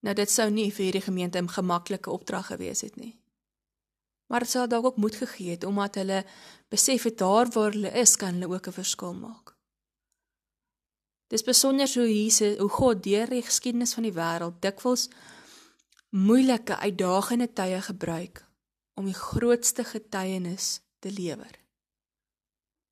Nou 0.00 0.14
dit 0.16 0.30
sou 0.30 0.48
nie 0.50 0.70
vir 0.72 0.88
hierdie 0.88 1.04
gemeente 1.04 1.40
'n 1.42 1.50
gemaklike 1.50 2.10
opdrag 2.10 2.46
gewees 2.46 2.80
het 2.80 2.96
nie. 2.96 3.20
Maar 4.26 4.40
dit 4.40 4.50
sou 4.50 4.66
dalk 4.66 4.84
ook 4.84 4.96
moed 4.96 5.14
gegee 5.14 5.50
het 5.50 5.64
omdat 5.64 5.94
hulle 5.94 6.24
besef 6.68 7.02
het 7.02 7.18
daar 7.18 7.48
waar 7.50 7.72
hulle 7.72 7.90
is 7.90 8.16
kan 8.16 8.34
hulle 8.34 8.54
ook 8.54 8.66
'n 8.66 8.72
verskil 8.72 9.14
maak. 9.14 9.56
Dis 11.26 11.42
besonder 11.42 11.94
hoe 11.94 12.22
Jesus, 12.22 12.58
hoe 12.58 12.68
God 12.68 13.02
deur 13.02 13.28
die 13.28 13.42
geskiedenis 13.42 13.94
van 13.94 14.02
die 14.02 14.12
wêreld 14.12 14.60
dikwels 14.60 15.08
moeilike, 16.08 16.76
uitdagende 16.76 17.52
tye 17.52 17.82
gebruik 17.82 18.47
om 18.98 19.06
die 19.06 19.16
grootste 19.16 19.84
getuienis 19.86 20.80
te 20.98 21.12
lewer. 21.14 21.54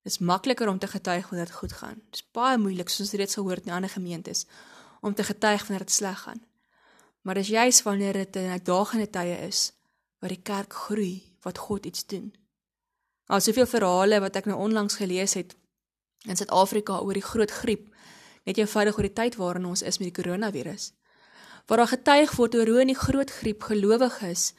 Dit 0.06 0.14
is 0.14 0.22
makliker 0.22 0.68
om 0.70 0.78
te 0.78 0.86
getuig 0.86 1.28
wanneer 1.28 1.48
dit 1.50 1.58
goed 1.58 1.72
gaan. 1.72 1.98
Dit 2.10 2.20
is 2.20 2.26
baie 2.30 2.58
moeilik 2.62 2.88
soos 2.88 3.08
ons 3.08 3.16
reeds 3.18 3.34
gehoor 3.34 3.58
het 3.58 3.66
in 3.66 3.74
ander 3.74 3.90
gemeentes 3.90 4.44
om 5.02 5.14
te 5.14 5.26
getuig 5.26 5.66
wanneer 5.66 5.86
dit 5.86 5.94
sleg 5.94 6.20
gaan. 6.22 6.42
Maar 7.26 7.40
dis 7.40 7.48
juis 7.48 7.82
wanneer 7.82 8.12
dit 8.12 8.36
'n 8.36 8.54
uitdagende 8.58 9.10
tye 9.10 9.36
is 9.46 9.72
waar 10.18 10.30
die 10.30 10.42
kerk 10.42 10.72
groei, 10.72 11.36
wat 11.42 11.58
God 11.58 11.86
iets 11.86 12.06
doen. 12.06 12.34
Al 13.26 13.40
soveel 13.40 13.66
verhale 13.66 14.20
wat 14.20 14.36
ek 14.36 14.44
nou 14.44 14.58
onlangs 14.58 14.94
gelees 14.94 15.34
het 15.34 15.56
in 16.26 16.36
Suid-Afrika 16.36 16.98
oor 16.98 17.12
die 17.12 17.22
groot 17.22 17.50
griep, 17.50 17.94
net 18.44 18.58
eenvoudig 18.58 18.96
oor 18.96 19.08
die 19.08 19.12
tyd 19.12 19.36
waarin 19.36 19.64
ons 19.64 19.82
is 19.82 19.98
met 19.98 20.14
die 20.14 20.22
koronavirus. 20.22 20.92
Waar 21.66 21.78
daar 21.78 21.94
getuig 21.98 22.36
word 22.36 22.54
oor 22.54 22.66
hoe 22.66 22.80
in 22.80 22.86
die 22.86 22.98
groot 22.98 23.30
griep 23.30 23.62
gelowiges 23.62 24.52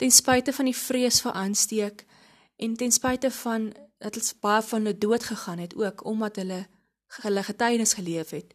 ten 0.00 0.10
spyte 0.10 0.52
van 0.56 0.64
die 0.64 0.76
vrees 0.76 1.20
vir 1.20 1.36
aansteek 1.36 2.06
en 2.56 2.76
ten 2.76 2.92
spyte 2.92 3.30
van 3.42 3.68
dat 4.00 4.16
hulle 4.16 4.38
baie 4.40 4.62
van 4.62 4.86
hulle 4.86 4.98
dood 4.98 5.26
gegaan 5.28 5.60
het 5.60 5.76
ook 5.76 6.04
omdat 6.08 6.40
hulle 6.40 6.62
hulle 7.20 7.42
getuienis 7.42 7.92
geleef 7.98 8.30
het 8.30 8.54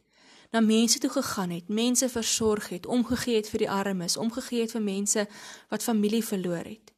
na 0.55 0.61
mense 0.61 0.99
toe 0.99 1.09
gegaan 1.09 1.49
het, 1.49 1.67
mense 1.67 2.09
versorg 2.09 2.69
het, 2.69 2.85
omgegee 2.85 3.35
het 3.35 3.49
vir 3.49 3.65
die 3.65 3.69
armes, 3.69 4.17
omgegee 4.17 4.61
het 4.63 4.71
vir 4.71 4.81
mense 4.81 5.25
wat 5.69 5.83
familie 5.83 6.21
verloor 6.23 6.63
het. 6.63 6.93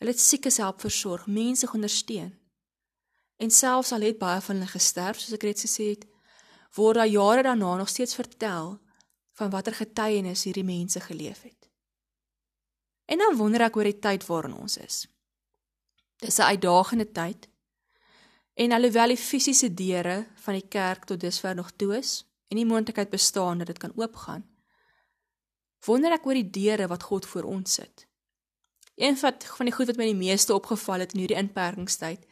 Hulle 0.00 0.10
het 0.10 0.20
siekes 0.20 0.58
help 0.58 0.80
versorg, 0.82 1.28
mense 1.30 1.68
ondersteun. 1.72 2.32
En 3.36 3.50
selfs 3.50 3.92
al 3.92 4.08
het 4.08 4.18
baie 4.18 4.40
van 4.40 4.58
hulle 4.58 4.72
gesterf, 4.72 5.20
soos 5.20 5.36
ek 5.36 5.46
reeds 5.46 5.68
gesê 5.68 5.92
het, 5.92 6.08
word 6.74 6.98
daar 6.98 7.12
jare 7.12 7.46
daarna 7.46 7.76
nog 7.76 7.92
steeds 7.92 8.18
vertel 8.18 8.74
van 9.38 9.52
watter 9.54 9.76
getuienis 9.76 10.44
hierdie 10.48 10.66
mense 10.66 11.00
geleef 11.00 11.42
het. 11.46 11.70
En 13.06 13.18
dan 13.18 13.36
wonder 13.36 13.60
ek 13.60 13.76
oor 13.76 13.88
die 13.88 13.98
tyd 13.98 14.26
waarin 14.26 14.54
ons 14.54 14.76
is. 14.76 15.06
Dis 16.18 16.38
'n 16.38 16.50
uitdagende 16.52 17.12
tyd. 17.12 17.48
En 18.54 18.72
alhoewel 18.72 19.08
die 19.08 19.16
fisiese 19.16 19.74
deure 19.74 20.26
van 20.34 20.54
die 20.54 20.68
kerk 20.68 21.04
tot 21.04 21.20
dusver 21.20 21.54
nog 21.54 21.70
toe 21.70 21.96
is 21.96 22.24
en 22.48 22.56
die 22.56 22.66
moontlikheid 22.66 23.10
bestaan 23.10 23.58
dat 23.58 23.66
dit 23.66 23.78
kan 23.78 23.92
oopgaan, 23.94 24.46
wonder 25.84 26.12
ek 26.12 26.26
oor 26.26 26.34
die 26.34 26.50
deure 26.50 26.86
wat 26.86 27.02
God 27.02 27.26
vir 27.26 27.44
ons 27.44 27.72
sit. 27.72 28.06
Een 28.96 29.16
van 29.16 29.66
die 29.68 29.72
goed 29.72 29.86
wat 29.86 29.96
my 29.96 30.04
die 30.04 30.14
meeste 30.18 30.54
opgeval 30.54 31.04
het 31.04 31.12
in 31.12 31.20
hierdie 31.20 31.36
inperkingstyd, 31.36 32.24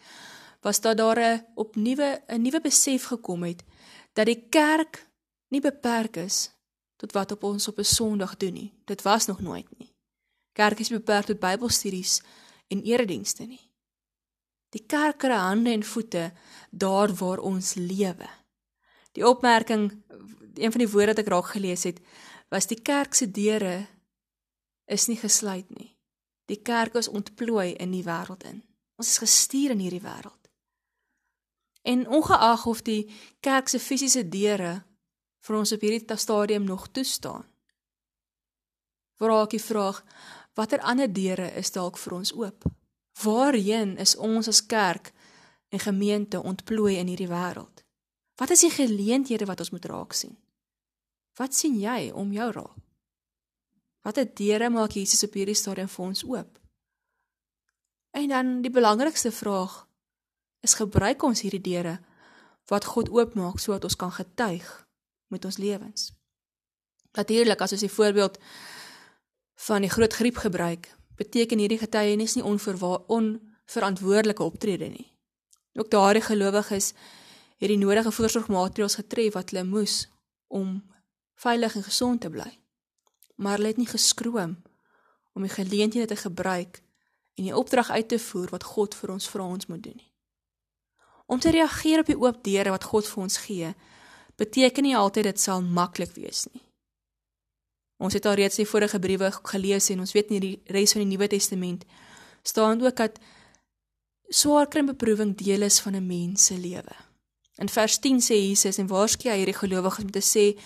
was 0.64 0.80
dat 0.80 0.96
daar 0.96 1.20
'n 1.20 1.44
opnuwe 1.54 2.22
'n 2.28 2.42
nuwe 2.42 2.60
besef 2.60 3.04
gekom 3.04 3.42
het 3.42 3.62
dat 4.12 4.26
die 4.26 4.48
kerk 4.48 5.06
nie 5.48 5.60
beperk 5.60 6.16
is 6.16 6.50
tot 6.96 7.12
wat 7.12 7.32
op 7.32 7.42
ons 7.42 7.68
op 7.68 7.78
'n 7.78 7.84
Sondag 7.84 8.36
doen 8.36 8.52
nie. 8.52 8.72
Dit 8.84 9.02
was 9.02 9.26
nog 9.26 9.40
nooit 9.40 9.78
nie. 9.78 9.93
Kerk 10.54 10.80
is 10.80 10.92
beperk 10.94 11.26
tot 11.26 11.42
Bybelstudies 11.42 12.20
en 12.70 12.82
eredienste 12.86 13.46
nie. 13.46 13.62
Die 14.74 14.82
kerk 14.86 15.20
kry 15.22 15.38
hande 15.38 15.70
en 15.74 15.82
voete 15.86 16.28
daar 16.70 17.12
waar 17.14 17.42
ons 17.42 17.74
lewe. 17.78 18.28
Die 19.14 19.26
opmerking 19.26 19.90
een 20.54 20.72
van 20.74 20.82
die 20.82 20.90
woorde 20.90 21.14
wat 21.14 21.22
ek 21.22 21.30
raak 21.30 21.50
gelees 21.54 21.84
het, 21.86 22.00
was 22.50 22.66
die 22.70 22.78
kerk 22.82 23.14
se 23.14 23.30
deure 23.30 23.86
is 24.90 25.06
nie 25.10 25.18
gesluit 25.18 25.70
nie. 25.74 25.90
Die 26.50 26.60
kerk 26.62 26.98
is 27.00 27.08
ontplooi 27.08 27.74
in 27.80 27.94
die 27.94 28.04
wêreld 28.06 28.44
in. 28.46 28.62
Ons 28.98 29.14
is 29.14 29.22
gestuur 29.22 29.74
in 29.74 29.82
hierdie 29.82 30.02
wêreld. 30.04 30.50
En 31.82 32.06
ongeag 32.08 32.66
of 32.66 32.82
die 32.82 33.10
kerk 33.40 33.68
se 33.68 33.78
fisiese 33.78 34.22
deure 34.28 34.84
vir 35.44 35.56
ons 35.58 35.72
op 35.72 35.82
hierdie 35.84 36.16
stadium 36.16 36.64
nog 36.64 36.88
toestaan, 36.88 37.44
vra 39.20 39.42
ek 39.44 39.54
die 39.54 39.62
vraag, 39.62 40.00
watter 40.54 40.80
ander 40.80 41.10
deure 41.12 41.50
is 41.58 41.72
dalk 41.74 41.98
vir 41.98 42.14
ons 42.14 42.32
oop? 42.32 42.66
Waarheen 43.22 43.96
is 44.02 44.16
ons 44.16 44.48
as 44.48 44.62
kerk 44.66 45.12
en 45.68 45.82
gemeente 45.82 46.42
ontplooi 46.42 46.96
in 46.98 47.10
hierdie 47.10 47.30
wêreld? 47.30 47.84
Wat 48.38 48.50
is 48.50 48.64
die 48.66 48.72
geleenthede 48.74 49.46
wat 49.46 49.60
ons 49.62 49.70
moet 49.70 49.84
raak 49.90 50.12
sien? 50.12 50.36
Wat 51.38 51.54
sien 51.54 51.78
jy 51.78 52.10
om 52.14 52.32
jou 52.32 52.50
raak? 52.52 52.80
Watter 54.04 54.26
deure 54.36 54.68
maak 54.70 54.92
Jesus 54.92 55.24
op 55.24 55.34
hierdie 55.34 55.56
stadium 55.56 55.88
vir 55.88 56.04
ons 56.04 56.24
oop? 56.28 56.58
En 58.14 58.28
dan 58.28 58.50
die 58.62 58.70
belangrikste 58.70 59.32
vraag 59.32 59.86
is 60.60 60.76
gebruik 60.76 61.22
ons 61.22 61.40
hierdie 61.40 61.62
deure 61.62 61.96
wat 62.70 62.84
God 62.84 63.08
oopmaak 63.12 63.58
sodat 63.60 63.88
ons 63.88 63.96
kan 63.96 64.12
getuig 64.12 64.68
met 65.32 65.44
ons 65.44 65.58
lewens. 65.58 66.12
Natuurlik 67.16 67.60
as 67.60 67.74
ons 67.76 67.84
die 67.84 67.92
voorbeeld 67.92 68.38
van 69.54 69.80
die 69.80 69.90
groot 69.90 70.12
griep 70.12 70.36
gebruik, 70.36 70.88
beteken 71.16 71.58
hierdie 71.58 71.78
getuienis 71.78 72.34
nie 72.34 72.44
onverantwoordelike 72.44 74.42
optrede 74.42 74.88
nie. 74.90 75.12
Ook 75.74 75.90
daardie 75.90 76.22
gelowiges 76.22 76.92
het 77.58 77.68
die 77.70 77.78
nodige 77.78 78.12
voorsorgmaatreëls 78.12 78.98
getref 79.00 79.34
wat 79.34 79.50
hulle 79.50 79.64
moes 79.64 80.08
om 80.46 80.82
veilig 81.34 81.74
en 81.74 81.86
gesond 81.86 82.20
te 82.20 82.30
bly. 82.30 82.50
Maar 83.36 83.56
hulle 83.56 83.72
het 83.72 83.80
nie 83.82 83.90
geskroom 83.90 84.62
om 85.34 85.42
die 85.42 85.50
geleenthede 85.50 86.06
te 86.06 86.16
gebruik 86.16 86.82
en 87.34 87.48
die 87.48 87.56
opdrag 87.56 87.90
uit 87.90 88.08
te 88.08 88.18
voer 88.18 88.50
wat 88.54 88.66
God 88.74 88.94
vir 88.94 89.10
ons 89.10 89.28
vra 89.28 89.46
ons 89.46 89.66
moet 89.66 89.82
doen 89.82 89.96
nie. 89.96 90.10
Om 91.26 91.40
te 91.40 91.50
reageer 91.50 92.02
op 92.02 92.06
die 92.06 92.18
oop 92.20 92.42
deure 92.44 92.70
wat 92.74 92.84
God 92.84 93.08
vir 93.08 93.22
ons 93.22 93.38
gee, 93.46 93.72
beteken 94.36 94.84
nie 94.84 94.96
altyd 94.96 95.30
dit 95.30 95.40
sal 95.40 95.62
maklik 95.62 96.12
wees 96.18 96.44
nie. 96.52 96.62
Ons 97.98 98.14
het 98.16 98.26
al 98.26 98.38
reeds 98.40 98.56
die 98.56 98.66
vorige 98.66 98.98
briewe 98.98 99.30
gelees 99.50 99.90
en 99.90 100.00
ons 100.00 100.12
weet 100.12 100.30
nie 100.30 100.40
die 100.40 100.54
res 100.74 100.92
van 100.92 101.04
die 101.04 101.10
Nuwe 101.12 101.28
Testament 101.28 101.84
staan 102.42 102.82
ook 102.82 102.96
dat 102.96 103.18
swaar 104.28 104.68
kry 104.68 104.82
beproewing 104.84 105.36
deel 105.38 105.62
is 105.62 105.80
van 105.80 105.94
'n 105.96 106.06
mens 106.06 106.44
se 106.44 106.58
lewe. 106.58 106.96
In 107.58 107.68
vers 107.68 107.98
10 107.98 108.20
sê 108.20 108.34
Jesus 108.34 108.78
en 108.78 108.86
waarskynlik 108.86 109.32
hy 109.32 109.38
hierdie 109.38 109.60
gelowiges 109.60 110.04
om 110.04 110.10
te 110.10 110.20
sê 110.20 110.58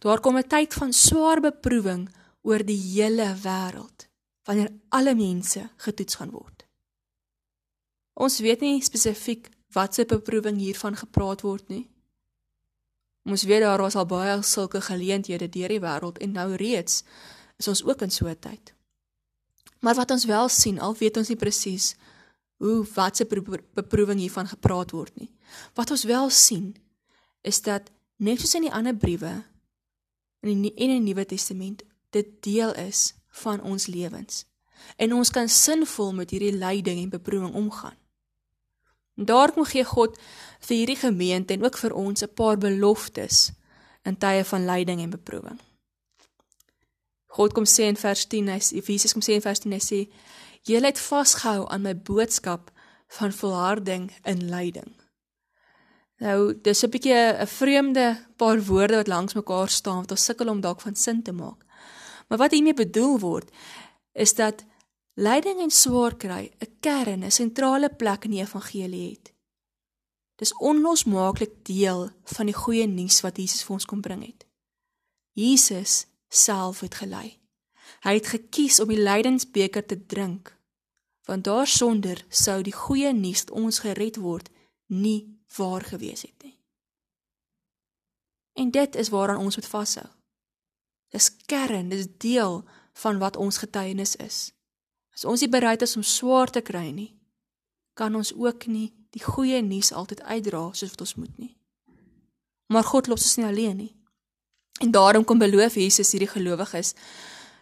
daar 0.00 0.20
kom 0.20 0.36
'n 0.36 0.48
tyd 0.48 0.74
van 0.74 0.92
swaar 0.92 1.40
beproewing 1.40 2.08
oor 2.42 2.64
die 2.64 2.80
hele 2.94 3.34
wêreld 3.42 4.08
wanneer 4.44 4.72
alle 4.88 5.14
mense 5.14 5.70
getoets 5.76 6.14
gaan 6.14 6.30
word. 6.30 6.64
Ons 8.14 8.38
weet 8.38 8.60
nie 8.60 8.82
spesifiek 8.82 9.48
wat 9.72 9.94
se 9.94 10.04
beproewing 10.04 10.58
hiervan 10.58 10.96
gepraat 10.96 11.40
word 11.40 11.68
nie. 11.68 11.88
Ons 13.24 13.42
weet 13.48 13.60
daar 13.64 13.80
was 13.80 13.96
al 13.96 14.06
baie 14.06 14.42
sulke 14.42 14.80
geleenthede 14.80 15.48
deur 15.48 15.68
die 15.68 15.80
wêreld 15.80 16.20
en 16.20 16.32
nou 16.36 16.54
reeds 16.60 17.02
is 17.56 17.68
ons 17.68 17.84
ook 17.84 18.02
in 18.02 18.10
so 18.10 18.26
'n 18.28 18.38
tyd. 18.38 18.74
Maar 19.80 19.94
wat 19.94 20.10
ons 20.10 20.24
wel 20.24 20.48
sien, 20.48 20.80
al 20.80 20.94
weet 20.94 21.16
ons 21.16 21.28
nie 21.28 21.36
presies 21.36 21.94
hoe 22.56 22.86
wat 22.94 23.16
se 23.16 23.26
beproewing 23.74 24.18
hiervan 24.18 24.46
gepraat 24.46 24.90
word 24.90 25.16
nie. 25.16 25.30
Wat 25.74 25.90
ons 25.90 26.04
wel 26.04 26.30
sien 26.30 26.76
is 27.40 27.62
dat 27.62 27.90
net 28.16 28.40
soos 28.40 28.54
in 28.54 28.62
die 28.68 28.72
ander 28.72 28.96
briewe 28.96 29.42
in 30.40 30.62
die 30.62 30.72
in 30.74 30.92
die 30.92 31.00
Nuwe 31.00 31.24
Testament 31.24 31.82
dit 32.10 32.42
deel 32.42 32.74
is 32.74 33.14
van 33.28 33.62
ons 33.62 33.86
lewens 33.86 34.44
en 34.96 35.14
ons 35.14 35.30
kan 35.30 35.48
sinvol 35.48 36.12
met 36.12 36.30
hierdie 36.30 36.52
lyding 36.52 37.00
en 37.02 37.08
beproewing 37.08 37.54
omgaan. 37.54 37.96
Daar 39.14 39.52
kom 39.52 39.64
gee 39.64 39.84
God 39.84 40.18
vir 40.60 40.76
hierdie 40.76 40.98
gemeente 40.98 41.54
en 41.54 41.64
ook 41.64 41.76
vir 41.78 41.92
ons 41.94 42.22
'n 42.22 42.34
paar 42.34 42.58
beloftes 42.58 43.52
in 44.02 44.16
tye 44.16 44.44
van 44.44 44.64
lyding 44.64 45.00
en 45.00 45.10
beproewing. 45.10 45.60
God 47.26 47.52
kom 47.52 47.64
sê 47.64 47.82
in 47.88 47.96
vers 47.96 48.26
10, 48.26 48.48
hy 48.48 48.58
Jesus 48.58 49.12
kom 49.12 49.22
sê 49.22 49.34
in 49.34 49.42
vers 49.42 49.58
10 49.58 49.72
hy 49.72 49.78
sê 49.78 50.08
Julle 50.64 50.86
het 50.86 51.00
vasgehou 51.00 51.66
aan 51.68 51.82
my 51.84 51.92
boodskap 51.96 52.70
van 53.18 53.32
volharding 53.32 54.12
in 54.24 54.46
lyding. 54.48 54.94
Nou, 56.24 56.54
dis 56.62 56.84
'n 56.84 56.90
bietjie 56.90 57.14
'n 57.14 57.46
vreemde 57.46 58.26
paar 58.36 58.64
woorde 58.64 58.96
wat 58.96 59.06
langs 59.06 59.34
mekaar 59.34 59.68
staan 59.68 60.00
wat 60.00 60.10
ons 60.10 60.24
sukkel 60.24 60.48
om 60.48 60.60
dalk 60.60 60.80
van 60.80 60.94
sin 60.94 61.22
te 61.22 61.32
maak. 61.32 61.64
Maar 62.28 62.38
wat 62.38 62.50
hiermee 62.50 62.74
bedoel 62.74 63.18
word 63.18 63.50
is 64.12 64.34
dat 64.34 64.64
lyding 65.14 65.60
en 65.60 65.70
swaar 65.70 66.16
kry 66.16 66.50
'n 66.60 66.76
kern, 66.80 67.24
'n 67.24 67.30
sentrale 67.30 67.88
plek 67.88 68.24
in 68.24 68.30
die 68.30 68.40
evangelie 68.40 69.10
het. 69.10 69.32
Dis 70.36 70.54
onlosmaaklik 70.54 71.64
deel 71.64 72.10
van 72.24 72.46
die 72.46 72.54
goeie 72.54 72.86
nuus 72.86 73.20
wat 73.20 73.36
Jesus 73.36 73.62
vir 73.62 73.74
ons 73.74 73.84
kom 73.84 74.00
bring 74.00 74.26
het. 74.26 74.46
Jesus 75.32 76.06
self 76.28 76.80
het 76.80 76.94
gelei. 76.94 77.38
Hy 78.00 78.14
het 78.14 78.26
gekies 78.26 78.80
om 78.80 78.88
die 78.88 79.02
lydensbeker 79.02 79.86
te 79.86 80.06
drink 80.06 80.54
want 81.24 81.44
daarsonder 81.44 82.24
sou 82.28 82.62
die 82.62 82.74
goeie 82.76 83.12
nuus 83.12 83.44
ons 83.50 83.78
gered 83.78 84.16
word 84.16 84.50
nie 84.86 85.40
waar 85.56 85.84
gewees 85.84 86.22
het 86.22 86.42
nie. 86.42 86.58
En 88.52 88.70
dit 88.70 88.96
is 88.96 89.08
waaraan 89.08 89.42
ons 89.42 89.56
moet 89.56 89.66
vashou. 89.66 90.06
Dis 91.08 91.30
kern, 91.46 91.88
dis 91.88 92.06
deel 92.18 92.64
van 92.92 93.18
wat 93.18 93.36
ons 93.36 93.58
getuienis 93.58 94.16
is. 94.16 94.53
As 95.14 95.24
ons 95.24 95.40
nie 95.40 95.50
bereid 95.50 95.82
is 95.82 95.96
om 95.96 96.02
swaar 96.02 96.50
te 96.50 96.60
kry 96.60 96.90
nie, 96.90 97.12
kan 97.94 98.14
ons 98.14 98.32
ook 98.34 98.66
nie 98.66 98.90
die 99.14 99.22
goeie 99.22 99.60
nuus 99.62 99.92
altyd 99.94 100.24
uitdra 100.26 100.64
soos 100.74 100.90
wat 100.90 101.04
ons 101.06 101.14
moet 101.14 101.38
nie. 101.38 101.52
Maar 102.74 102.86
God 102.88 103.06
los 103.06 103.22
ons 103.28 103.36
nie 103.38 103.46
alleen 103.46 103.76
nie. 103.76 103.92
En 104.82 104.90
daarom 104.90 105.24
kom 105.24 105.38
beloof 105.38 105.78
Jesus 105.78 106.10
hierdie 106.10 106.30
gelowiges 106.30 106.94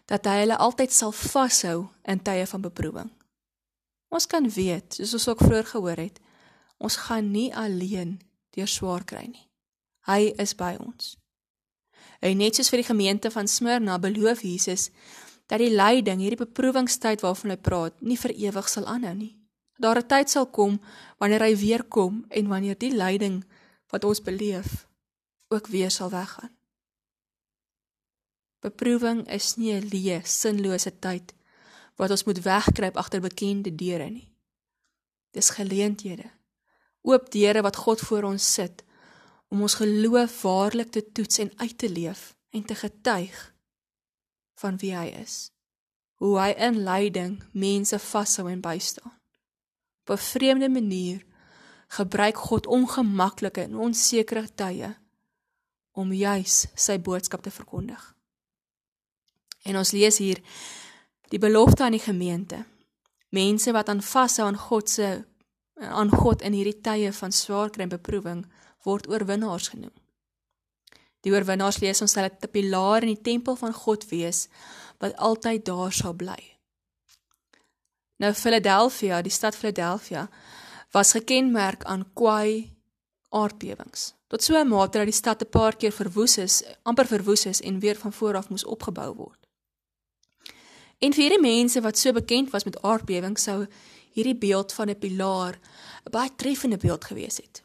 dat 0.08 0.24
hy 0.26 0.42
hulle 0.42 0.56
altyd 0.56 0.92
sal 0.92 1.12
vashou 1.12 1.88
in 2.08 2.22
tye 2.24 2.46
van 2.48 2.64
beproewing. 2.64 3.10
Ons 4.12 4.26
kan 4.28 4.48
weet, 4.48 4.96
soos 4.96 5.14
ons 5.16 5.28
ook 5.28 5.44
vroeër 5.44 5.68
gehoor 5.72 6.00
het, 6.00 6.20
ons 6.80 6.96
gaan 7.06 7.30
nie 7.32 7.50
alleen 7.56 8.18
deur 8.56 8.68
swaar 8.68 9.04
kry 9.08 9.24
nie. 9.28 9.46
Hy 10.08 10.32
is 10.42 10.56
by 10.58 10.74
ons. 10.80 11.14
En 12.22 12.36
net 12.38 12.56
soos 12.56 12.70
vir 12.72 12.82
die 12.82 12.88
gemeente 12.90 13.30
van 13.34 13.48
Smyrna 13.48 13.98
beloof 14.02 14.42
Jesus 14.44 14.90
dat 15.52 15.60
die 15.60 15.74
lyding, 15.74 16.22
hierdie 16.24 16.40
beproewingstyd 16.40 17.20
waarvan 17.20 17.52
hy 17.52 17.58
praat, 17.60 17.98
nie 18.00 18.16
vir 18.16 18.32
ewig 18.32 18.70
sal 18.72 18.86
aanhou 18.88 19.12
nie. 19.12 19.34
Daar 19.76 19.98
'n 20.00 20.08
tyd 20.08 20.30
sal 20.30 20.46
kom 20.46 20.80
wanneer 21.20 21.42
hy 21.44 21.56
weer 21.56 21.84
kom 21.84 22.24
en 22.30 22.48
wanneer 22.48 22.78
die 22.78 22.94
lyding 22.96 23.44
wat 23.90 24.04
ons 24.04 24.22
beleef 24.22 24.86
ook 25.48 25.66
weer 25.66 25.90
sal 25.90 26.10
weggaan. 26.10 26.56
Beproewing 28.60 29.28
is 29.28 29.56
nie 29.56 29.72
'n 29.72 29.88
leë, 29.92 30.24
sinlose 30.24 30.98
tyd 30.98 31.34
wat 31.96 32.10
ons 32.10 32.24
moet 32.24 32.42
wegkruip 32.42 32.96
agter 32.96 33.20
bekende 33.20 33.74
deure 33.74 34.10
nie. 34.10 34.32
Dis 35.30 35.50
geleenthede. 35.50 36.30
Oop 37.02 37.30
deure 37.30 37.62
wat 37.62 37.76
God 37.76 38.00
voor 38.00 38.22
ons 38.22 38.54
sit 38.54 38.84
om 39.48 39.60
ons 39.60 39.74
geloof 39.74 40.42
waarlik 40.42 40.90
te 40.90 41.12
toets 41.12 41.38
en 41.38 41.52
uit 41.56 41.78
te 41.78 41.88
leef 41.88 42.36
en 42.50 42.64
te 42.64 42.74
getuig 42.74 43.52
van 44.62 44.78
wie 44.82 44.94
hy 44.96 45.10
is. 45.22 45.50
Hoe 46.22 46.38
hy 46.38 46.52
in 46.68 46.80
lyding 46.86 47.40
mense 47.52 47.98
vashou 47.98 48.46
en 48.50 48.62
bystaan. 48.62 49.14
Op 50.02 50.14
'n 50.14 50.22
vreemde 50.32 50.68
manier 50.68 51.24
gebruik 51.88 52.36
God 52.36 52.66
ongemaklike 52.66 53.60
en 53.60 53.76
onsekere 53.76 54.48
tye 54.54 54.96
om 55.92 56.12
juis 56.12 56.66
sy 56.74 56.96
boodskap 56.98 57.42
te 57.42 57.50
verkondig. 57.50 58.14
En 59.62 59.76
ons 59.76 59.92
lees 59.92 60.18
hier 60.18 60.40
die 61.28 61.38
belofte 61.38 61.84
aan 61.84 61.96
die 61.96 62.02
gemeente. 62.02 62.64
Mense 63.28 63.72
wat 63.72 63.88
aan 63.88 64.02
vashou 64.02 64.46
aan 64.46 64.58
God 64.58 64.90
se 64.90 65.24
aan 65.80 66.10
God 66.10 66.42
in 66.42 66.52
hierdie 66.52 66.80
tye 66.80 67.12
van 67.12 67.32
swaar 67.32 67.70
kry 67.70 67.82
en 67.82 67.88
beproewing 67.88 68.44
word 68.84 69.08
oorwinnaars 69.08 69.68
genoem. 69.68 70.01
Die 71.22 71.32
oorwinnaars 71.32 71.78
lees 71.78 72.00
ons 72.02 72.14
dat 72.18 72.42
'n 72.42 72.50
pilaar 72.50 73.02
in 73.02 73.14
die 73.14 73.22
tempel 73.22 73.56
van 73.56 73.72
God 73.72 74.08
wees 74.08 74.48
wat 74.98 75.16
altyd 75.16 75.64
daar 75.64 75.92
sal 75.92 76.14
bly. 76.14 76.58
Nou 78.16 78.32
Philadelphia, 78.34 79.22
die 79.22 79.30
stad 79.30 79.56
Philadelphia 79.56 80.28
was 80.90 81.12
gekenmerk 81.12 81.84
aan 81.84 82.12
kwaai 82.14 82.70
aardbewings. 83.28 84.14
Tot 84.26 84.42
so 84.42 84.56
'n 84.56 84.68
mate 84.68 84.98
dat 84.98 85.06
die 85.06 85.20
stad 85.22 85.42
'n 85.42 85.50
paar 85.50 85.76
keer 85.76 85.92
verwoes 85.92 86.36
is, 86.38 86.62
amper 86.82 87.06
verwoes 87.06 87.46
is 87.46 87.60
en 87.60 87.78
weer 87.78 87.96
van 87.96 88.12
voor 88.12 88.36
af 88.36 88.48
moes 88.48 88.64
opgebou 88.64 89.14
word. 89.14 89.38
En 90.98 91.12
vir 91.12 91.22
hierdie 91.22 91.40
mense 91.40 91.80
wat 91.80 91.98
so 91.98 92.12
bekend 92.12 92.50
was 92.50 92.64
met 92.64 92.82
aardbewings 92.82 93.42
sou 93.42 93.66
hierdie 94.12 94.38
beeld 94.38 94.72
van 94.72 94.88
'n 94.88 94.98
pilaar 94.98 95.58
'n 96.06 96.10
baie 96.10 96.30
treffende 96.36 96.76
beeld 96.76 97.04
gewees 97.04 97.36
het. 97.36 97.62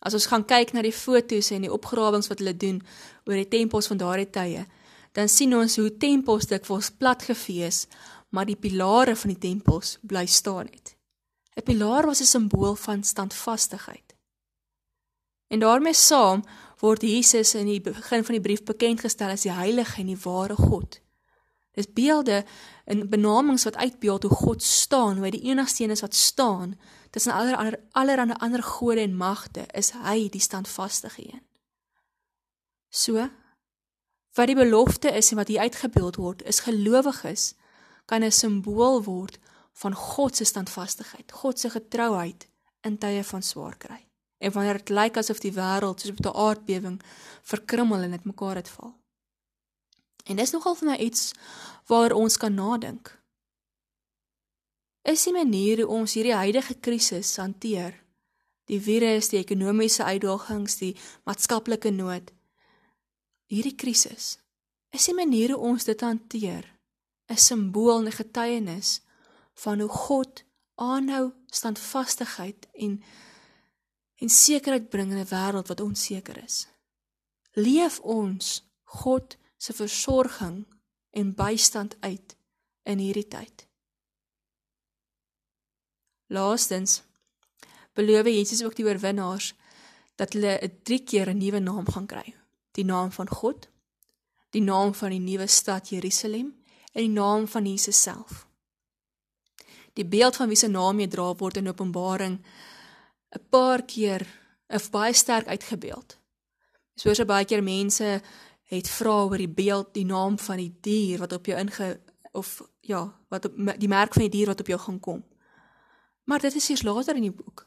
As 0.00 0.14
ons 0.14 0.26
gaan 0.30 0.44
kyk 0.46 0.72
na 0.72 0.82
die 0.82 0.94
fotos 0.94 1.50
en 1.50 1.64
die 1.66 1.72
opgrawings 1.72 2.28
wat 2.30 2.38
hulle 2.38 2.54
doen 2.56 2.82
oor 3.26 3.34
die 3.34 3.48
tempels 3.48 3.90
van 3.90 3.98
daardie 3.98 4.30
tye, 4.30 4.66
dan 5.12 5.28
sien 5.28 5.54
ons 5.56 5.76
hoe 5.80 5.90
tempels 5.98 6.46
dikwels 6.46 6.90
platgevee 6.90 7.66
is, 7.66 7.86
maar 8.30 8.46
die 8.46 8.56
pilare 8.56 9.16
van 9.16 9.32
die 9.34 9.40
tempels 9.40 9.96
bly 10.02 10.26
staan 10.26 10.68
het. 10.68 10.94
'n 11.56 11.62
Pilaar 11.66 12.06
was 12.06 12.20
'n 12.20 12.24
simbool 12.24 12.74
van 12.74 13.02
standvastigheid. 13.02 14.14
En 15.48 15.58
daarmee 15.58 15.94
saam 15.94 16.44
word 16.78 17.02
Jesus 17.02 17.54
in 17.54 17.66
die 17.66 17.80
begin 17.80 18.24
van 18.24 18.34
die 18.34 18.40
brief 18.40 18.62
bekend 18.62 19.00
gestel 19.00 19.28
as 19.28 19.42
die 19.42 19.52
heilige 19.52 20.00
en 20.00 20.06
die 20.06 20.22
ware 20.24 20.54
God. 20.54 21.00
Dis 21.78 21.92
beelde 21.94 22.44
en 22.84 23.08
benamings 23.08 23.64
wat 23.64 23.76
uitbeeld 23.76 24.22
hoe 24.22 24.34
God 24.34 24.62
staan, 24.62 25.16
hoe 25.16 25.28
hy 25.28 25.30
die 25.30 25.46
enigste 25.50 25.84
een 25.84 25.94
is 25.94 26.02
wat 26.02 26.14
staan. 26.14 26.74
Tussen 27.10 27.32
allerlei 27.32 27.76
allerlei 27.92 28.34
ander 28.38 28.62
gode 28.62 29.00
en 29.00 29.14
magte 29.16 29.66
is 29.78 29.92
hy 29.94 30.26
die 30.28 30.42
standvaste 30.42 31.10
een. 31.16 31.42
So 32.90 33.28
wat 34.38 34.46
die 34.46 34.58
belofte 34.58 35.10
is 35.10 35.30
en 35.30 35.40
wat 35.40 35.48
hier 35.48 35.60
uitgebeeld 35.66 36.16
word, 36.16 36.42
is 36.46 36.60
gelowiges 36.66 37.54
kan 38.06 38.22
'n 38.22 38.32
simbool 38.32 39.02
word 39.02 39.38
van 39.72 39.94
God 39.94 40.36
se 40.36 40.44
standvastigheid, 40.44 41.32
God 41.32 41.58
se 41.58 41.70
getrouheid 41.70 42.48
in 42.80 42.98
tye 42.98 43.24
van 43.24 43.42
swaar 43.42 43.76
kry. 43.76 44.06
En 44.38 44.52
wanneer 44.52 44.78
dit 44.78 44.88
lyk 44.88 45.16
asof 45.16 45.38
die 45.38 45.52
wêreld 45.52 46.00
soos 46.00 46.10
op 46.10 46.26
'n 46.26 46.38
aardbewing 46.46 47.02
verkrummel 47.42 48.02
en 48.02 48.10
dit 48.10 48.24
mekaar 48.24 48.54
uitval. 48.54 48.94
En 50.28 50.36
dis 50.36 50.52
nogal 50.52 50.76
vir 50.76 50.90
my 50.90 50.96
iets 51.00 51.32
waar 51.88 52.12
ons 52.12 52.36
kan 52.36 52.54
nadink. 52.54 53.10
Is 55.08 55.24
die 55.24 55.32
manier 55.32 55.80
hoe 55.82 56.00
ons 56.00 56.14
hierdie 56.18 56.36
huidige 56.36 56.76
krisis 56.84 57.36
hanteer, 57.40 57.94
die 58.68 58.80
virus, 58.80 59.30
die 59.32 59.40
ekonomiese 59.40 60.04
uitdagings, 60.04 60.76
die 60.82 60.92
maatskaplike 61.24 61.90
nood, 61.94 62.28
hierdie 63.48 63.76
krisis, 63.80 64.36
is 64.92 65.06
die 65.08 65.16
manier 65.16 65.54
hoe 65.54 65.70
ons 65.72 65.88
dit 65.88 66.00
hanteer 66.04 66.68
'n 67.28 67.36
simbool 67.36 67.98
en 68.00 68.08
'n 68.08 68.20
getuienis 68.20 69.00
van 69.64 69.80
hoe 69.80 69.88
God 69.88 70.44
aanhou 70.74 71.32
standvastigheid 71.50 72.68
en 72.72 73.02
en 74.20 74.28
sekerheid 74.28 74.88
bring 74.90 75.12
in 75.12 75.18
'n 75.18 75.32
wêreld 75.34 75.68
wat 75.68 75.80
onseker 75.80 76.44
is. 76.44 76.66
Leef 77.52 78.00
ons 78.00 78.64
God 78.84 79.36
se 79.58 79.74
versorging 79.74 80.62
en 81.10 81.34
bystand 81.34 81.96
uit 82.00 82.36
in 82.88 83.02
hierdie 83.02 83.26
tyd. 83.28 83.66
Laastens 86.32 87.02
beloof 87.98 88.30
Jesus 88.30 88.62
ook 88.62 88.76
die 88.78 88.86
oorwinnaars 88.86 89.54
dat 90.16 90.32
hulle 90.32 90.58
'n 90.62 90.80
drie 90.82 91.02
keer 91.04 91.28
'n 91.30 91.38
nuwe 91.38 91.60
naam 91.60 91.86
gaan 91.88 92.06
kry. 92.06 92.34
Die 92.70 92.84
naam 92.84 93.10
van 93.12 93.28
God, 93.28 93.68
die 94.50 94.62
naam 94.62 94.94
van 94.94 95.10
die 95.10 95.20
nuwe 95.20 95.46
stad 95.46 95.88
Jerusalem 95.88 96.54
en 96.92 97.02
die 97.02 97.20
naam 97.20 97.48
van 97.48 97.66
Jesus 97.66 98.02
self. 98.02 98.46
Die 99.92 100.06
beeld 100.06 100.36
van 100.36 100.48
wie 100.48 100.56
se 100.56 100.68
naam 100.68 101.00
jy 101.00 101.06
dra 101.06 101.34
word 101.34 101.56
in 101.56 101.68
Openbaring 101.68 102.44
'n 103.30 103.48
paar 103.50 103.82
keer 103.82 104.26
of 104.68 104.90
baie 104.90 105.12
sterk 105.12 105.46
uitgebeeld. 105.46 106.18
Soos 106.94 107.16
so 107.16 107.24
baie 107.24 107.44
keer 107.44 107.62
mense 107.62 108.22
het 108.68 108.88
vra 108.88 109.22
oor 109.24 109.40
die 109.40 109.48
beeld, 109.48 109.94
die 109.96 110.04
naam 110.04 110.36
van 110.38 110.60
die 110.60 110.72
dier 110.84 111.22
wat 111.22 111.32
op 111.32 111.46
jou 111.48 111.56
inge 111.58 112.00
of 112.36 112.58
ja, 112.84 113.00
wat 113.28 113.44
op 113.48 113.56
die 113.80 113.88
merk 113.88 114.12
van 114.12 114.26
die 114.26 114.34
dier 114.36 114.52
wat 114.52 114.60
op 114.60 114.66
jou 114.66 114.80
gaan 114.80 115.00
kom. 115.00 115.24
Maar 116.28 116.44
dit 116.44 116.54
is 116.54 116.68
eers 116.68 116.82
later 116.84 117.16
in 117.16 117.24
die 117.30 117.32
boek. 117.32 117.64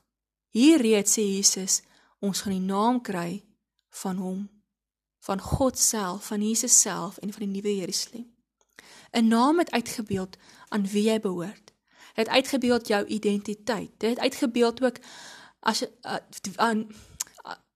Hier 0.54 0.82
reeds 0.82 1.18
sê 1.18 1.24
Jesus, 1.26 1.82
ons 2.20 2.42
gaan 2.42 2.54
die 2.54 2.68
naam 2.68 3.02
kry 3.02 3.42
van 4.04 4.22
hom, 4.22 4.44
van 5.26 5.42
God 5.42 5.80
self, 5.80 6.28
van 6.30 6.44
Jesus 6.46 6.76
self 6.82 7.18
en 7.18 7.34
van 7.34 7.48
die 7.48 7.54
nuwe 7.56 7.76
Jerusalem. 7.76 8.28
'n 9.12 9.28
Naam 9.28 9.60
het 9.60 9.72
uitgebeeld 9.72 10.38
aan 10.68 10.88
wie 10.88 11.04
jy 11.04 11.20
behoort. 11.20 11.74
Het 12.14 12.28
uitgebeeld 12.28 12.88
jou 12.88 13.06
identiteit. 13.06 13.92
Dit 13.98 14.20
uitgebeeld 14.20 14.84
ook 14.84 14.98
as 15.60 15.82
uh, 15.82 16.16
aan 16.56 16.88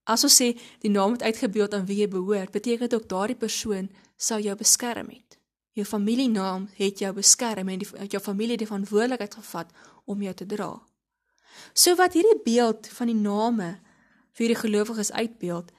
As 0.05 0.23
ons 0.23 0.35
sê 0.37 0.51
die 0.83 0.91
naam 0.93 1.15
het 1.15 1.23
uitgebeeld 1.25 1.73
aan 1.73 1.85
wie 1.89 1.97
jy 2.03 2.07
behoort, 2.13 2.53
beteken 2.53 2.85
dit 2.85 2.93
ook 2.93 3.07
daardie 3.09 3.37
persoon 3.41 3.89
sou 4.17 4.37
jou 4.41 4.55
beskerm 4.55 5.09
het. 5.09 5.39
Jou 5.73 5.85
familienaam 5.85 6.69
het 6.77 7.01
jou 7.01 7.11
beskerm 7.13 7.69
en 7.73 7.81
die, 7.81 7.89
jou 8.13 8.21
familie 8.21 8.57
die 8.57 8.69
verantwoordelikheid 8.69 9.33
gevat 9.41 9.73
om 10.05 10.21
jou 10.21 10.33
te 10.33 10.45
dra. 10.45 10.69
So 11.73 11.95
wat 11.97 12.13
hierdie 12.13 12.37
beeld 12.45 12.87
van 12.93 13.09
die 13.09 13.17
name 13.17 13.71
vir 14.37 14.53
die 14.53 14.59
gelowiges 14.59 15.11
uitbeeld, 15.11 15.71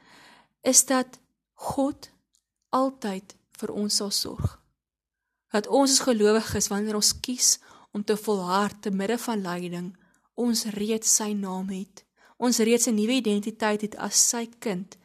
is 0.67 0.83
dat 0.89 1.21
God 1.55 2.11
altyd 2.75 3.37
vir 3.61 3.73
ons 3.73 4.01
sal 4.03 4.11
sorg. 4.11 4.57
Dat 5.55 5.71
ons 5.71 5.95
as 5.95 6.05
gelowiges 6.05 6.69
wanneer 6.69 6.99
ons 6.99 7.15
kies 7.23 7.57
om 7.95 8.03
te 8.05 8.17
volhard 8.19 8.83
te 8.83 8.91
midde 8.91 9.17
van 9.23 9.45
lyding, 9.45 9.93
ons 10.35 10.67
reeds 10.75 11.15
sy 11.17 11.31
naam 11.33 11.71
het 11.73 12.06
ons 12.37 12.59
reeds 12.59 12.87
'n 12.87 12.95
nuwe 12.95 13.13
identiteit 13.13 13.81
het 13.81 13.97
as 13.97 14.29
sy 14.29 14.49
kind 14.59 14.97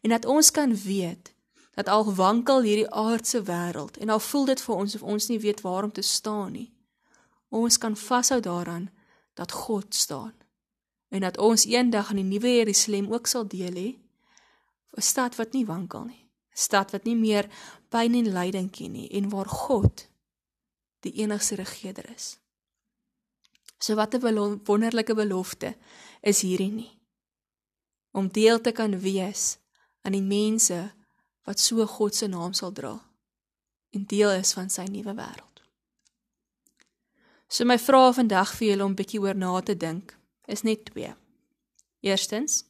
en 0.00 0.10
dat 0.10 0.24
ons 0.24 0.50
kan 0.50 0.74
weet 0.74 1.34
dat 1.74 1.88
al 1.88 2.14
wankel 2.14 2.62
hierdie 2.62 2.90
aardse 2.90 3.42
wêreld 3.42 3.98
en 3.98 4.08
al 4.08 4.20
voel 4.20 4.44
dit 4.44 4.60
vir 4.60 4.74
ons 4.74 4.94
of 4.94 5.02
ons 5.02 5.28
nie 5.28 5.40
weet 5.40 5.60
waar 5.60 5.84
om 5.84 5.92
te 5.92 6.02
staan 6.02 6.52
nie 6.52 6.72
ons 7.48 7.78
kan 7.78 7.96
vashou 7.96 8.40
daaraan 8.40 8.90
dat 9.34 9.52
God 9.52 9.94
staan 9.94 10.34
en 11.08 11.20
dat 11.20 11.38
ons 11.38 11.64
eendag 11.64 12.10
in 12.10 12.16
die 12.16 12.30
nuwe 12.38 12.54
Jerusalem 12.54 13.12
ook 13.12 13.26
sal 13.26 13.46
deel 13.46 13.74
hê 13.74 13.90
'n 14.96 15.02
stad 15.02 15.36
wat 15.36 15.52
nie 15.52 15.66
wankel 15.66 16.04
nie 16.04 16.22
'n 16.24 16.28
Stad 16.58 16.90
wat 16.90 17.04
nie 17.06 17.14
meer 17.14 17.46
pyn 17.92 18.16
en 18.18 18.32
lyding 18.34 18.70
ken 18.74 18.96
nie 18.96 19.06
en 19.14 19.30
waar 19.30 19.46
God 19.46 20.08
die 21.06 21.12
enigste 21.22 21.54
regerder 21.60 22.08
is. 22.10 22.38
So 23.78 23.94
wat 23.94 24.14
'n 24.14 24.60
wonderlike 24.64 25.14
belofte 25.14 25.76
is 26.20 26.40
hierdie 26.40 26.72
nie. 26.72 26.98
Om 28.12 28.28
deel 28.28 28.60
te 28.60 28.72
kan 28.72 29.00
wees 29.00 29.58
aan 30.02 30.12
die 30.12 30.22
mense 30.22 30.92
wat 31.44 31.60
so 31.60 31.86
God 31.86 32.14
se 32.14 32.26
naam 32.26 32.52
sal 32.52 32.72
dra 32.72 33.08
en 33.90 34.04
deel 34.06 34.30
is 34.30 34.52
van 34.52 34.68
sy 34.70 34.84
nuwe 34.84 35.14
wêreld. 35.14 35.62
So 37.48 37.64
my 37.64 37.78
vrae 37.78 38.12
vandag 38.12 38.52
vir 38.58 38.68
julle 38.68 38.84
om 38.84 38.96
bietjie 38.96 39.20
oor 39.20 39.36
na 39.36 39.60
te 39.60 39.76
dink 39.76 40.12
is 40.46 40.62
net 40.62 40.84
twee. 40.90 41.14
Eerstens, 42.00 42.64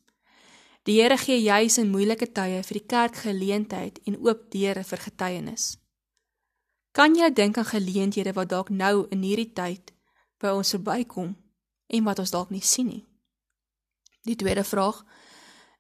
die 0.87 1.01
Here 1.01 1.19
gee 1.19 1.41
juis 1.43 1.79
in 1.79 1.91
moeilike 1.91 2.31
tye 2.33 2.63
vir 2.63 2.79
die 2.79 2.87
kerk 2.87 3.17
geleentheid 3.25 3.99
en 4.07 4.17
oop 4.23 4.47
deure 4.55 4.85
vir 4.85 4.99
getuienis. 4.99 5.77
Kan 6.93 7.19
jy 7.19 7.29
dink 7.35 7.59
aan 7.59 7.69
geleenthede 7.69 8.33
wat 8.39 8.49
dalk 8.55 8.71
nou 8.71 9.07
in 9.11 9.23
hierdie 9.23 9.53
tyd 9.53 9.93
by 10.39 10.55
ons 10.55 10.71
verbykom 10.77 11.35
en 11.87 12.05
wat 12.05 12.19
ons 12.19 12.31
dalk 12.31 12.51
nie 12.51 12.63
sien 12.65 12.87
nie? 12.87 13.05
Die 14.29 14.37
tweede 14.37 14.65
vraag 14.65 15.05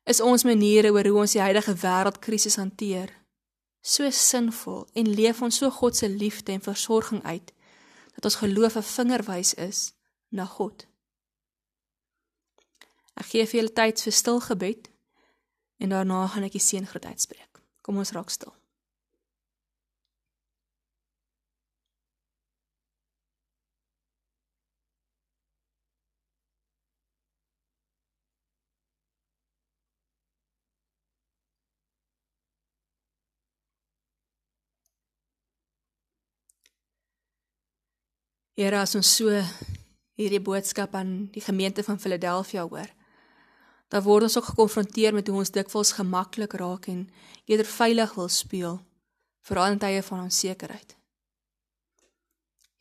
is 0.09 0.21
ons 0.25 0.44
maniere 0.44 0.90
oor 0.92 1.07
hoe 1.07 1.21
ons 1.25 1.37
die 1.37 1.44
huidige 1.44 1.75
wêreldkrisis 1.83 2.57
hanteer 2.57 3.12
so 3.81 4.11
sinvol 4.11 4.87
en 4.99 5.14
leef 5.14 5.42
ons 5.42 5.61
so 5.61 5.71
God 5.71 5.97
se 5.97 6.09
liefde 6.09 6.53
en 6.53 6.64
versorging 6.64 7.23
uit 7.25 7.53
dat 8.14 8.25
ons 8.25 8.40
geloof 8.42 8.77
'n 8.77 8.83
vingerwys 8.83 9.55
is 9.55 9.92
na 10.29 10.44
God. 10.44 10.87
Ek 13.14 13.27
gee 13.27 13.47
vir 13.47 13.61
julle 13.61 13.73
tyd 13.73 14.03
vir 14.03 14.12
stil 14.12 14.40
gebed 14.40 14.90
en 15.79 15.88
daarna 15.88 16.27
gaan 16.27 16.42
ek 16.42 16.53
die 16.53 16.61
seëngroet 16.61 17.05
uitspreek. 17.05 17.62
Kom 17.83 17.97
ons 17.97 18.11
raak 18.11 18.31
stil. 18.31 18.58
Here, 38.59 38.75
as 38.75 38.97
ons 38.99 39.07
so 39.07 39.31
hierdie 40.18 40.40
boodskap 40.42 40.97
aan 40.99 41.29
die 41.31 41.40
gemeente 41.44 41.85
van 41.87 42.01
Philadelphia 42.03 42.64
hoor, 42.66 42.88
dan 43.87 44.03
word 44.03 44.27
ons 44.27 44.35
ook 44.40 44.49
gekonfronteer 44.49 45.14
met 45.14 45.29
hoe 45.31 45.37
ons 45.44 45.53
dikwels 45.55 45.92
gemaklik 45.94 46.57
raak 46.59 46.88
en 46.90 47.05
eerder 47.47 47.68
veilig 47.71 48.16
wil 48.18 48.27
speel 48.29 48.81
veral 49.47 49.77
in 49.77 49.79
tye 49.85 50.01
van 50.09 50.25
onsekerheid. 50.25 50.97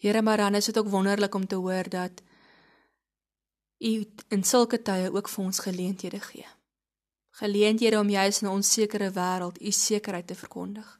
Here, 0.01 0.23
maar 0.25 0.41
dan 0.41 0.57
is 0.57 0.65
dit 0.65 0.79
ook 0.81 0.89
wonderlik 0.89 1.37
om 1.37 1.45
te 1.45 1.61
hoor 1.61 1.89
dat 1.93 2.25
U 3.77 3.93
in 4.33 4.43
sulke 4.43 4.81
tye 4.81 5.13
ook 5.13 5.29
vir 5.29 5.45
ons 5.45 5.61
geleenthede 5.61 6.23
gee. 6.25 6.47
Geleenthede 7.37 8.01
om 8.01 8.09
juis 8.09 8.41
in 8.41 8.47
'n 8.47 8.57
onsekere 8.57 9.11
wêreld 9.13 9.61
U 9.61 9.71
sekerheid 9.71 10.27
te 10.27 10.35
verkondig. 10.35 10.99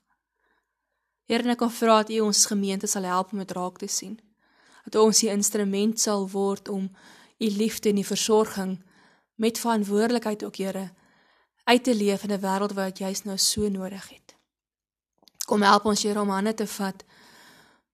Here, 1.26 1.50
ek 1.50 1.58
kan 1.58 1.72
vra 1.72 1.98
dat 1.98 2.10
U 2.10 2.20
ons 2.20 2.46
gemeente 2.46 2.88
sal 2.88 3.04
help 3.04 3.32
om 3.32 3.40
dit 3.40 3.52
raak 3.52 3.78
te 3.78 3.88
sien 3.88 4.20
dat 4.88 5.02
ons 5.02 5.19
die 5.19 5.30
instrument 5.30 6.00
sal 6.00 6.30
word 6.32 6.69
om 6.71 6.88
u 7.38 7.50
liefde 7.50 7.89
en 7.89 8.00
die 8.00 8.08
versorging 8.08 8.78
met 9.36 9.60
verantwoordelikheid 9.60 10.43
ook 10.43 10.56
Here 10.56 10.89
uit 11.63 11.84
te 11.84 11.95
leef 11.95 12.23
in 12.23 12.32
'n 12.32 12.41
wêreld 12.41 12.73
wat 12.73 13.00
jy 13.00 13.15
nou 13.23 13.38
so 13.38 13.69
nodig 13.69 14.10
het. 14.10 14.36
Kom 15.45 15.62
help 15.62 15.86
ons 15.86 16.04
Here 16.04 16.21
om 16.21 16.30
hande 16.30 16.54
te 16.54 16.67
vat 16.67 17.04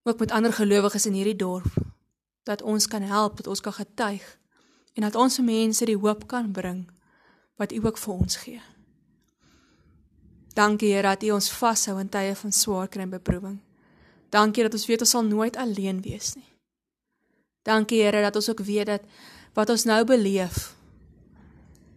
ook 0.04 0.20
met 0.20 0.32
ander 0.32 0.54
gelowiges 0.54 1.06
in 1.06 1.14
hierdie 1.14 1.36
dorp 1.36 1.74
dat 2.44 2.62
ons 2.62 2.88
kan 2.88 3.02
help, 3.02 3.38
dat 3.38 3.48
ons 3.48 3.62
kan 3.62 3.74
getuig 3.74 4.38
en 4.94 5.02
dat 5.02 5.16
ons 5.16 5.40
mense 5.40 5.86
die 5.86 5.98
hoop 5.98 6.28
kan 6.28 6.52
bring 6.52 6.92
wat 7.56 7.72
U 7.72 7.86
ook 7.86 7.98
vir 7.98 8.14
ons 8.14 8.36
gee. 8.36 8.62
Dankie 10.54 10.94
Here 10.94 11.08
dat 11.08 11.24
U 11.24 11.30
ons 11.32 11.52
vashou 11.52 12.00
in 12.00 12.10
tye 12.10 12.36
van 12.36 12.52
swaar 12.52 12.88
kry 12.88 13.02
en 13.02 13.10
beproewing. 13.10 13.60
Dankie 14.30 14.64
dat 14.64 14.74
ons 14.74 14.86
weet 14.86 15.00
ons 15.00 15.10
sal 15.10 15.24
nooit 15.24 15.56
alleen 15.56 16.02
wees 16.02 16.34
nie. 16.34 16.53
Dankie 17.64 18.02
Here 18.04 18.22
dat 18.22 18.36
ons 18.36 18.50
ook 18.50 18.60
weet 18.60 18.86
dat 18.86 19.02
wat 19.54 19.70
ons 19.70 19.84
nou 19.84 20.04
beleef 20.06 20.76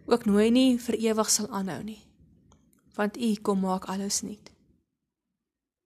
ook 0.07 0.25
nooit 0.25 0.51
nie 0.51 0.79
vir 0.79 0.95
ewig 0.95 1.29
sal 1.29 1.49
aanhou 1.51 1.81
nie. 1.83 2.01
Want 2.95 3.17
U 3.17 3.35
kom 3.35 3.59
maak 3.59 3.85
alles 3.91 4.21
nuut. 4.21 4.51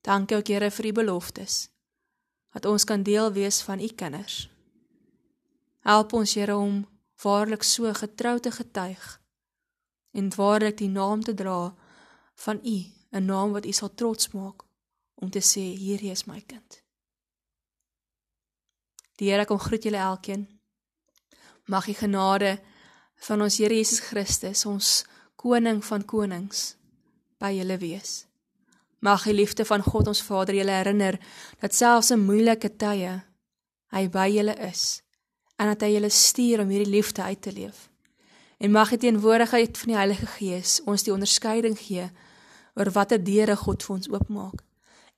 Dankie 0.01 0.37
ook 0.37 0.47
Here 0.47 0.71
vir 0.71 0.85
U 0.85 0.91
beloftes. 0.91 1.69
Dat 2.53 2.65
ons 2.65 2.83
kan 2.83 3.03
deel 3.03 3.31
wees 3.31 3.61
van 3.61 3.81
U 3.81 3.87
kinders. 3.87 4.49
Help 5.81 6.13
ons 6.13 6.33
Here 6.33 6.55
om 6.57 6.85
waarlik 7.23 7.63
so 7.63 7.93
getrou 7.93 8.39
te 8.39 8.51
getuig 8.51 9.17
en 10.11 10.29
waarlik 10.35 10.77
die 10.77 10.89
naam 10.89 11.23
te 11.23 11.33
dra 11.33 11.73
van 12.35 12.59
U, 12.63 12.77
'n 13.11 13.25
naam 13.25 13.51
wat 13.51 13.65
U 13.65 13.71
sal 13.71 13.95
trots 13.95 14.31
maak 14.31 14.63
om 15.15 15.29
te 15.29 15.39
sê 15.39 15.61
hierdie 15.77 16.11
is 16.11 16.25
my 16.25 16.41
kind. 16.41 16.83
Die 19.21 19.29
Here 19.29 19.45
kom 19.45 19.59
groet 19.61 19.83
julle 19.85 20.01
elkeen. 20.01 20.47
Mag 21.69 21.85
die 21.85 21.93
genade 21.93 22.55
van 23.27 23.41
ons 23.45 23.59
Here 23.61 23.75
Jesus 23.77 24.01
Christus, 24.01 24.65
ons 24.65 25.03
koning 25.37 25.83
van 25.85 26.05
konings, 26.09 26.71
by 27.37 27.51
julle 27.53 27.77
wees. 27.81 28.23
Mag 29.01 29.25
die 29.25 29.33
liefde 29.33 29.65
van 29.65 29.81
God 29.85 30.09
ons 30.09 30.21
Vader 30.25 30.57
julle 30.57 30.73
herinner 30.73 31.17
dat 31.61 31.77
selfs 31.77 32.11
in 32.13 32.25
moeilike 32.25 32.69
tye 32.81 33.15
hy 33.93 34.03
by 34.13 34.27
julle 34.29 34.53
is 34.65 35.01
en 35.61 35.69
dat 35.69 35.85
hy 35.85 35.91
julle 35.95 36.09
stuur 36.13 36.63
om 36.63 36.73
hierdie 36.73 36.89
liefde 36.89 37.21
uit 37.21 37.41
te 37.41 37.53
leef. 37.53 37.89
En 38.61 38.73
mag 38.73 38.93
die 38.93 39.01
teenwoordigheid 39.05 39.77
van 39.77 39.93
die 39.93 39.97
Heilige 39.97 40.29
Gees 40.37 40.79
ons 40.89 41.05
die 41.05 41.13
onderskeiding 41.13 41.77
gee 41.81 42.07
oor 42.77 42.93
watter 42.93 43.21
deure 43.21 43.57
God 43.57 43.85
vir 43.85 43.97
ons 43.97 44.09
oopmaak 44.13 44.65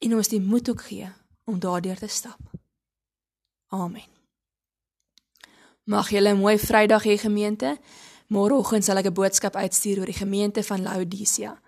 en 0.03 0.17
ons 0.19 0.31
die 0.31 0.43
moed 0.43 0.71
ook 0.71 0.87
gee 0.91 1.11
om 1.47 1.59
daardeur 1.63 1.99
te 1.99 2.11
stap. 2.11 2.52
Amen. 3.73 4.05
Mag 5.83 6.09
julle 6.09 6.29
'n 6.33 6.37
mooi 6.37 6.57
Vrydag 6.59 7.03
hê 7.03 7.17
gemeente. 7.17 7.77
Môreoggend 8.27 8.83
sal 8.83 8.97
ek 8.97 9.05
'n 9.05 9.13
boodskap 9.13 9.55
uitstuur 9.55 9.99
oor 9.99 10.05
die 10.05 10.21
gemeente 10.23 10.63
van 10.63 10.81
Laodicea. 10.81 11.61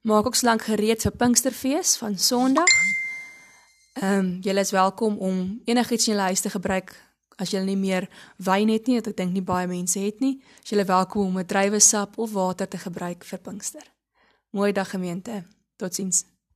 Maak 0.00 0.26
ook 0.26 0.34
slank 0.34 0.62
gereed 0.62 1.02
vir 1.02 1.12
Pinksterfees 1.12 1.96
van 1.96 2.18
Sondag. 2.18 2.72
Ehm 3.92 4.18
um, 4.18 4.38
julle 4.40 4.60
is 4.60 4.70
welkom 4.70 5.18
om 5.18 5.60
enigiets 5.64 6.06
in 6.06 6.12
julle 6.12 6.26
huis 6.26 6.40
te 6.40 6.50
gebruik 6.50 7.12
as 7.36 7.50
julle 7.50 7.64
nie 7.64 7.76
meer 7.76 8.08
wyn 8.36 8.68
het 8.68 8.86
nie, 8.86 8.96
ek 8.96 9.16
dink 9.16 9.32
nie 9.32 9.42
baie 9.42 9.66
mense 9.66 9.98
het 9.98 10.20
nie. 10.20 10.40
As 10.62 10.70
julle 10.70 10.84
welkom 10.84 11.26
om 11.26 11.38
'n 11.38 11.46
druiwesap 11.46 12.18
of 12.18 12.32
water 12.32 12.68
te 12.68 12.78
gebruik 12.78 13.24
vir 13.24 13.38
Pinkster. 13.38 13.86
Mooi 14.50 14.72
dag 14.72 14.90
gemeente. 14.90 15.44
Totsiens. 15.76 16.31